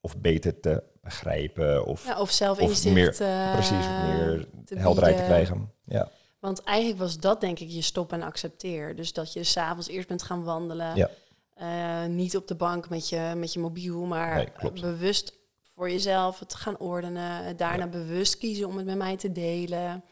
of 0.00 0.18
beter 0.18 0.60
te 0.60 0.82
begrijpen 1.00 1.84
of, 1.86 2.06
ja 2.06 2.20
of 2.20 2.30
zelf 2.30 2.60
of 2.60 2.68
inzicht. 2.68 2.94
meer, 2.94 3.20
eh, 3.20 3.52
precies, 3.52 3.86
meer 4.06 4.46
te 4.64 4.78
helderheid 4.78 5.16
te 5.16 5.22
krijgen. 5.22 5.72
Ja, 5.84 6.08
Want 6.40 6.62
eigenlijk 6.62 6.98
was 6.98 7.18
dat 7.18 7.40
denk 7.40 7.58
ik 7.58 7.68
je 7.70 7.82
stop 7.82 8.12
en 8.12 8.22
accepteer. 8.22 8.96
Dus 8.96 9.12
dat 9.12 9.32
je 9.32 9.44
s'avonds 9.44 9.88
eerst 9.88 10.08
bent 10.08 10.22
gaan 10.22 10.44
wandelen. 10.44 10.96
Ja. 10.96 11.10
Eh, 11.54 12.04
niet 12.08 12.36
op 12.36 12.48
de 12.48 12.54
bank 12.54 12.88
met 12.88 13.08
je, 13.08 13.32
met 13.36 13.52
je 13.52 13.60
mobiel, 13.60 14.04
maar 14.04 14.50
Nee, 14.60 14.72
bewust 14.72 15.38
voor 15.74 15.90
jezelf 15.90 16.38
het 16.38 16.54
gaan 16.54 16.78
ordenen. 16.78 17.56
Daarna 17.56 17.86
bewust 17.86 18.38
kiezen 18.38 18.66
om 18.66 18.76
het 18.76 18.86
met 18.86 18.96
mij 18.96 19.16
te 19.16 19.32
delen. 19.32 20.04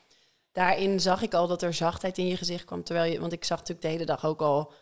Daarin 0.52 1.00
zag 1.00 1.22
ik 1.22 1.34
al 1.34 1.46
dat 1.46 1.62
er 1.62 1.74
zachtheid 1.74 2.18
in 2.18 2.26
je 2.26 2.36
gezicht 2.36 2.64
kwam. 2.64 2.84
Terwijl 2.84 3.12
je, 3.12 3.20
want 3.20 3.32
ik 3.32 3.44
zag 3.44 3.58
natuurlijk 3.58 3.86
de 3.86 3.92
hele 3.92 4.04
dag 4.04 4.24
ook 4.24 4.40
al 4.40 4.72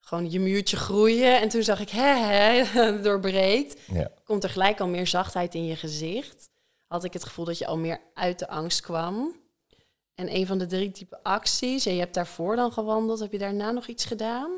gewoon 0.00 0.30
je 0.30 0.40
muurtje 0.40 0.76
groeien. 0.76 1.40
En 1.40 1.48
toen 1.48 1.62
zag 1.62 1.80
ik, 1.80 1.90
hè, 1.90 2.14
hè, 2.14 3.00
doorbreekt. 3.02 3.80
ja. 3.92 4.10
Komt 4.24 4.44
er 4.44 4.50
gelijk 4.50 4.80
al 4.80 4.88
meer 4.88 5.06
zachtheid 5.06 5.54
in 5.54 5.64
je 5.64 5.76
gezicht. 5.76 6.50
Had 6.86 7.04
ik 7.04 7.12
het 7.12 7.24
gevoel 7.24 7.44
dat 7.44 7.58
je 7.58 7.66
al 7.66 7.78
meer 7.78 8.00
uit 8.14 8.38
de 8.38 8.48
angst 8.48 8.80
kwam. 8.80 9.36
En 10.14 10.34
een 10.34 10.46
van 10.46 10.58
de 10.58 10.66
drie 10.66 10.90
type 10.90 11.22
acties, 11.22 11.86
en 11.86 11.92
je 11.94 12.00
hebt 12.00 12.14
daarvoor 12.14 12.56
dan 12.56 12.72
gewandeld, 12.72 13.20
heb 13.20 13.32
je 13.32 13.38
daarna 13.38 13.70
nog 13.70 13.86
iets 13.86 14.04
gedaan? 14.04 14.50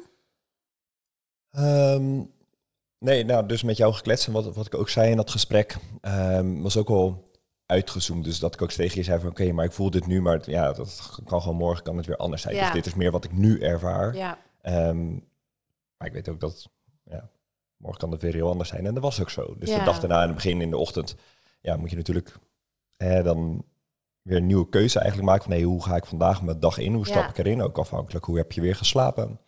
Ehm, 1.50 2.22
nee, 3.00 3.24
nou, 3.24 3.46
dus 3.46 3.62
met 3.62 3.76
jou 3.76 3.92
gekletst 3.92 4.26
en 4.26 4.32
wat, 4.32 4.54
wat 4.54 4.66
ik 4.66 4.74
ook 4.74 4.88
zei 4.88 5.10
in 5.10 5.16
dat 5.16 5.30
gesprek, 5.30 5.76
ehm, 6.00 6.60
was 6.60 6.76
ook 6.76 6.88
wel 6.88 7.28
uitgezoomd. 7.66 8.24
Dus 8.24 8.38
dat 8.38 8.54
ik 8.54 8.62
ook 8.62 8.70
tegen 8.70 8.96
je 8.96 9.02
zei 9.02 9.20
van, 9.20 9.28
oké, 9.28 9.52
maar 9.52 9.64
ik 9.64 9.72
voel 9.72 9.90
dit 9.90 10.06
nu, 10.06 10.20
maar 10.22 10.50
ja, 10.50 10.72
dat 10.72 11.18
kan 11.24 11.40
gewoon 11.42 11.56
morgen 11.56 11.84
kan 11.84 11.96
het 11.96 12.06
weer 12.06 12.16
anders 12.16 12.42
zijn. 12.42 12.54
Ja. 12.54 12.62
Dus 12.62 12.72
dit 12.72 12.86
is 12.86 12.94
meer 12.94 13.10
wat 13.10 13.24
ik 13.24 13.32
nu 13.32 13.60
ervaar. 13.60 14.14
Ja, 14.16 14.38
Ehm, 14.60 15.10
maar 15.96 16.08
ik 16.08 16.12
weet 16.12 16.28
ook 16.28 16.40
dat, 16.40 16.68
ja, 17.04 17.30
morgen 17.76 18.00
kan 18.00 18.10
het 18.10 18.20
weer 18.22 18.34
heel 18.34 18.48
anders 18.48 18.68
zijn. 18.68 18.86
En 18.86 18.94
dat 18.94 19.02
was 19.02 19.20
ook 19.20 19.30
zo. 19.30 19.54
Dus 19.58 19.68
Ja. 19.68 19.78
de 19.78 19.84
dag 19.84 20.00
daarna 20.00 20.20
in 20.20 20.26
het 20.26 20.34
begin 20.34 20.60
in 20.60 20.70
de 20.70 20.76
ochtend, 20.76 21.16
ja, 21.60 21.76
moet 21.76 21.90
je 21.90 21.96
natuurlijk 21.96 22.36
eh, 22.96 23.24
dan 23.24 23.64
weer 24.22 24.36
een 24.36 24.46
nieuwe 24.46 24.68
keuze 24.68 24.98
eigenlijk 24.98 25.28
maken 25.28 25.44
van, 25.44 25.52
hey, 25.52 25.62
hoe 25.62 25.82
ga 25.84 25.96
ik 25.96 26.06
vandaag 26.06 26.42
mijn 26.42 26.60
dag 26.60 26.78
in? 26.78 26.94
Hoe 26.94 27.06
stap 27.06 27.28
ik 27.28 27.38
erin? 27.38 27.62
Ook 27.62 27.78
afhankelijk, 27.78 28.24
hoe 28.24 28.36
heb 28.36 28.52
je 28.52 28.60
weer 28.60 28.76
geslapen? 28.76 29.40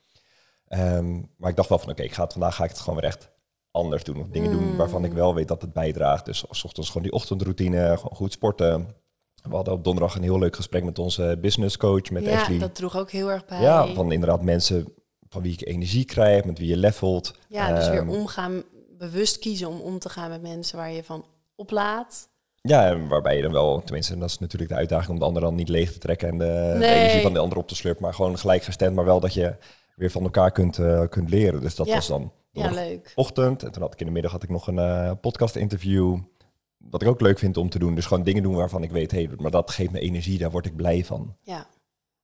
Ehm, 0.69 1.21
maar 1.37 1.51
ik 1.51 1.57
dacht 1.57 1.69
wel 1.69 1.79
van, 1.79 1.91
oké, 1.91 2.03
ik 2.03 2.12
ga 2.12 2.23
het 2.23 2.33
vandaag 2.33 2.55
ga 2.55 2.65
ik 2.65 2.71
het 2.71 2.79
gewoon 2.79 3.01
weer 3.01 3.09
echt 3.09 3.31
anders 3.73 4.05
doen. 4.05 4.21
Of 4.21 4.29
dingen 4.29 4.51
doen 4.51 4.69
Mm. 4.71 4.77
waarvan 4.77 5.05
ik 5.05 5.13
wel 5.13 5.35
weet 5.35 5.49
dat 5.49 5.63
het 5.63 5.73
bijdraagt. 5.73 6.25
Dus 6.25 6.45
s 6.51 6.65
ochtends 6.65 6.89
gewoon 6.89 7.03
die 7.03 7.13
ochtendroutine, 7.13 7.97
gewoon 7.97 8.17
goed 8.17 8.33
sporten. 8.33 8.87
We 9.43 9.55
hadden 9.55 9.75
op 9.75 9.85
donderdag 9.85 10.15
een 10.15 10.23
heel 10.23 10.39
leuk 10.39 10.57
gesprek 10.57 10.85
met 10.85 10.99
onze 10.99 11.39
business 11.41 11.77
coach, 11.77 12.11
met 12.11 12.25
ja, 12.25 12.41
Ashley. 12.41 12.59
dat 12.59 12.75
droeg 12.75 12.97
ook 12.97 13.11
heel 13.11 13.31
erg 13.31 13.45
bij. 13.45 13.61
Ja, 13.61 13.87
van 13.95 14.13
inderdaad 14.13 14.43
mensen 14.43 14.95
van 15.29 15.43
wie 15.43 15.53
ik 15.53 15.67
energie 15.67 16.05
krijg, 16.05 16.45
met 16.45 16.59
wie 16.59 16.69
je 16.69 16.77
levelt. 16.77 17.35
Ja, 17.49 17.75
dus 17.75 17.89
weer 17.89 17.99
Ehm, 17.99 18.09
omgaan, 18.09 18.63
bewust 18.99 19.39
kiezen 19.39 19.69
om 19.69 19.81
om 19.81 19.99
te 19.99 20.09
gaan 20.09 20.31
met 20.31 20.43
mensen 20.43 20.77
waar 20.77 20.91
je 20.93 21.05
van 21.05 21.25
oplaat. 21.55 22.29
Ja, 22.61 22.87
en 22.87 23.09
waarbij 23.09 23.37
je 23.37 23.43
dan 23.43 23.53
wel, 23.53 23.83
tenminste, 23.83 24.19
dat 24.19 24.29
is 24.29 24.39
natuurlijk 24.39 24.71
de 24.71 24.77
uitdaging 24.77 25.11
om 25.11 25.19
de 25.19 25.25
ander 25.25 25.43
dan 25.43 25.55
niet 25.55 25.69
leeg 25.69 25.93
te 25.93 25.99
trekken 25.99 26.29
en 26.29 26.39
de, 26.39 26.45
de 26.73 26.79
Nee. 26.79 26.95
energie 26.95 27.23
van 27.23 27.33
de 27.33 27.39
ander 27.39 27.59
op 27.59 27.69
te 27.69 27.75
slurpen, 27.75 28.03
maar 28.03 28.15
gewoon 28.15 28.39
gelijkgestemd, 28.39 28.95
maar 28.95 29.05
wel 29.05 29.21
dat 29.21 29.35
je 29.35 29.55
weer 29.97 30.11
van 30.11 30.23
elkaar 30.23 30.51
kunt, 30.51 30.79
eh, 30.79 31.03
kunt 31.09 31.31
leren. 31.31 31.61
Dus 31.61 31.75
dat 31.75 31.87
Ja. 31.87 31.95
was 31.95 32.07
dan 32.07 32.33
Ja, 32.53 32.71
leuk. 32.71 33.12
ochtend. 33.15 33.62
En 33.62 33.73
toen 33.73 33.83
had 33.83 33.93
ik 33.93 34.01
in 34.01 34.07
de 34.07 34.12
middag 34.12 34.33
had 34.33 34.43
ik 34.43 34.49
nog 34.49 34.67
een 34.67 34.79
eh, 34.79 35.12
podcast 35.21 35.57
interview. 35.57 36.19
Wat 36.77 37.03
ik 37.03 37.09
ook 37.09 37.21
leuk 37.21 37.38
vind 37.38 37.57
om 37.57 37.69
te 37.69 37.79
doen. 37.79 37.95
Dus 37.95 38.07
gewoon 38.07 38.25
dingen 38.25 38.43
doen 38.43 38.55
waarvan 38.55 38.83
ik 38.83 38.91
weet, 38.91 39.11
hé, 39.11 39.25
hey, 39.25 39.35
maar 39.38 39.51
dat 39.51 39.71
geeft 39.71 39.91
me 39.91 40.01
energie, 40.01 40.38
daar 40.38 40.51
word 40.51 40.67
ik 40.67 40.77
blij 40.77 41.05
van. 41.05 41.37
Ja. 41.43 41.67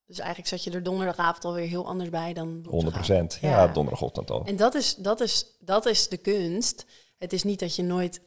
Dus 0.07 0.19
eigenlijk 0.19 0.49
zat 0.49 0.65
je 0.65 0.71
er 0.71 0.83
donderdagavond 0.83 1.45
alweer 1.45 1.67
heel 1.67 1.87
anders 1.87 2.11
bij 2.11 2.33
dan 2.33 2.49
100 2.49 2.71
woensdagavond. 2.71 3.07
procent. 3.07 3.39
Ja, 3.41 3.67
donderdagochtend 3.67 4.31
al. 4.31 4.45
En 4.45 4.57
dat 4.57 4.75
is, 4.75 4.95
dat, 4.95 5.21
is, 5.21 5.57
dat 5.61 5.87
is 5.87 6.09
de 6.09 6.17
kunst. 6.17 6.87
Het 7.19 7.33
is 7.33 7.43
niet 7.43 7.61
dat 7.61 7.77
je 7.77 7.83
nooit... 7.83 8.21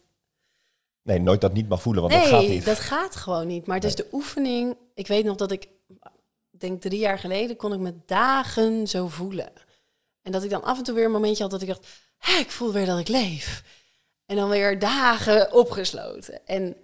Nee, 1.03 1.19
nooit 1.19 1.41
dat 1.41 1.53
niet 1.53 1.69
mag 1.69 1.81
voelen, 1.81 2.01
want 2.01 2.13
dat 2.13 2.23
gaat 2.23 2.41
nee, 2.41 2.49
niet. 2.49 2.65
dat 2.65 2.79
gaat 2.79 3.15
gewoon 3.15 3.47
niet. 3.47 3.65
Maar 3.65 3.75
het 3.75 3.85
is 3.85 3.95
de 3.95 4.07
oefening. 4.11 4.77
Ik 4.93 5.07
weet 5.07 5.25
nog 5.25 5.35
dat 5.35 5.51
ik, 5.51 5.69
ik 6.51 6.59
denk 6.59 6.81
drie 6.81 6.99
jaar 6.99 7.19
geleden, 7.19 7.55
kon 7.55 7.73
ik 7.73 7.79
me 7.79 7.93
dagen 8.05 8.87
zo 8.87 9.07
voelen. 9.07 9.51
En 10.21 10.31
dat 10.31 10.43
ik 10.43 10.49
dan 10.49 10.63
af 10.63 10.77
en 10.77 10.83
toe 10.83 10.95
weer 10.95 11.05
een 11.05 11.11
momentje 11.11 11.43
had 11.43 11.51
dat 11.51 11.61
ik 11.61 11.67
dacht, 11.67 11.87
Hé, 12.17 12.37
ik 12.37 12.51
voel 12.51 12.71
weer 12.71 12.85
dat 12.85 12.99
ik 12.99 13.07
leef. 13.07 13.63
En 14.25 14.35
dan 14.35 14.49
weer 14.49 14.79
dagen 14.79 15.53
opgesloten. 15.53 16.45
En 16.45 16.75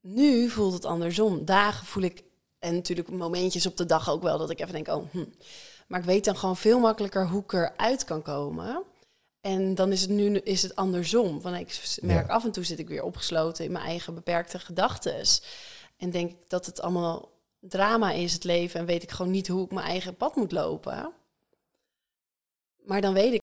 nu 0.00 0.48
voelt 0.50 0.72
het 0.72 0.84
andersom. 0.84 1.44
Dagen 1.44 1.86
voel 1.86 2.02
ik, 2.02 2.22
en 2.58 2.74
natuurlijk 2.74 3.10
momentjes 3.10 3.66
op 3.66 3.76
de 3.76 3.86
dag 3.86 4.10
ook 4.10 4.22
wel, 4.22 4.38
dat 4.38 4.50
ik 4.50 4.60
even 4.60 4.72
denk, 4.72 4.88
oh, 4.88 5.10
hm. 5.10 5.24
Maar 5.86 6.00
ik 6.00 6.06
weet 6.06 6.24
dan 6.24 6.36
gewoon 6.36 6.56
veel 6.56 6.78
makkelijker 6.78 7.28
hoe 7.28 7.42
ik 7.42 7.52
eruit 7.52 8.04
kan 8.04 8.22
komen. 8.22 8.82
En 9.40 9.74
dan 9.74 9.92
is 9.92 10.00
het 10.00 10.10
nu 10.10 10.38
is 10.38 10.62
het 10.62 10.76
andersom. 10.76 11.40
Want 11.40 11.56
ik 11.56 11.98
merk 12.02 12.26
Ja. 12.26 12.32
af 12.34 12.44
en 12.44 12.50
toe 12.50 12.64
zit 12.64 12.78
ik 12.78 12.88
weer 12.88 13.02
opgesloten 13.02 13.64
in 13.64 13.72
mijn 13.72 13.84
eigen 13.84 14.14
beperkte 14.14 14.58
gedachten. 14.58 15.22
En 15.96 16.10
denk 16.10 16.30
ik 16.30 16.36
dat 16.48 16.66
het 16.66 16.80
allemaal 16.80 17.30
drama 17.60 18.12
is, 18.12 18.32
het 18.32 18.44
leven. 18.44 18.80
En 18.80 18.86
weet 18.86 19.02
ik 19.02 19.10
gewoon 19.10 19.32
niet 19.32 19.48
hoe 19.48 19.64
ik 19.64 19.70
mijn 19.70 19.86
eigen 19.86 20.16
pad 20.16 20.36
moet 20.36 20.52
lopen. 20.52 21.12
Maar 22.86 23.00
dan 23.00 23.14
weet 23.14 23.26
ik 23.26 23.34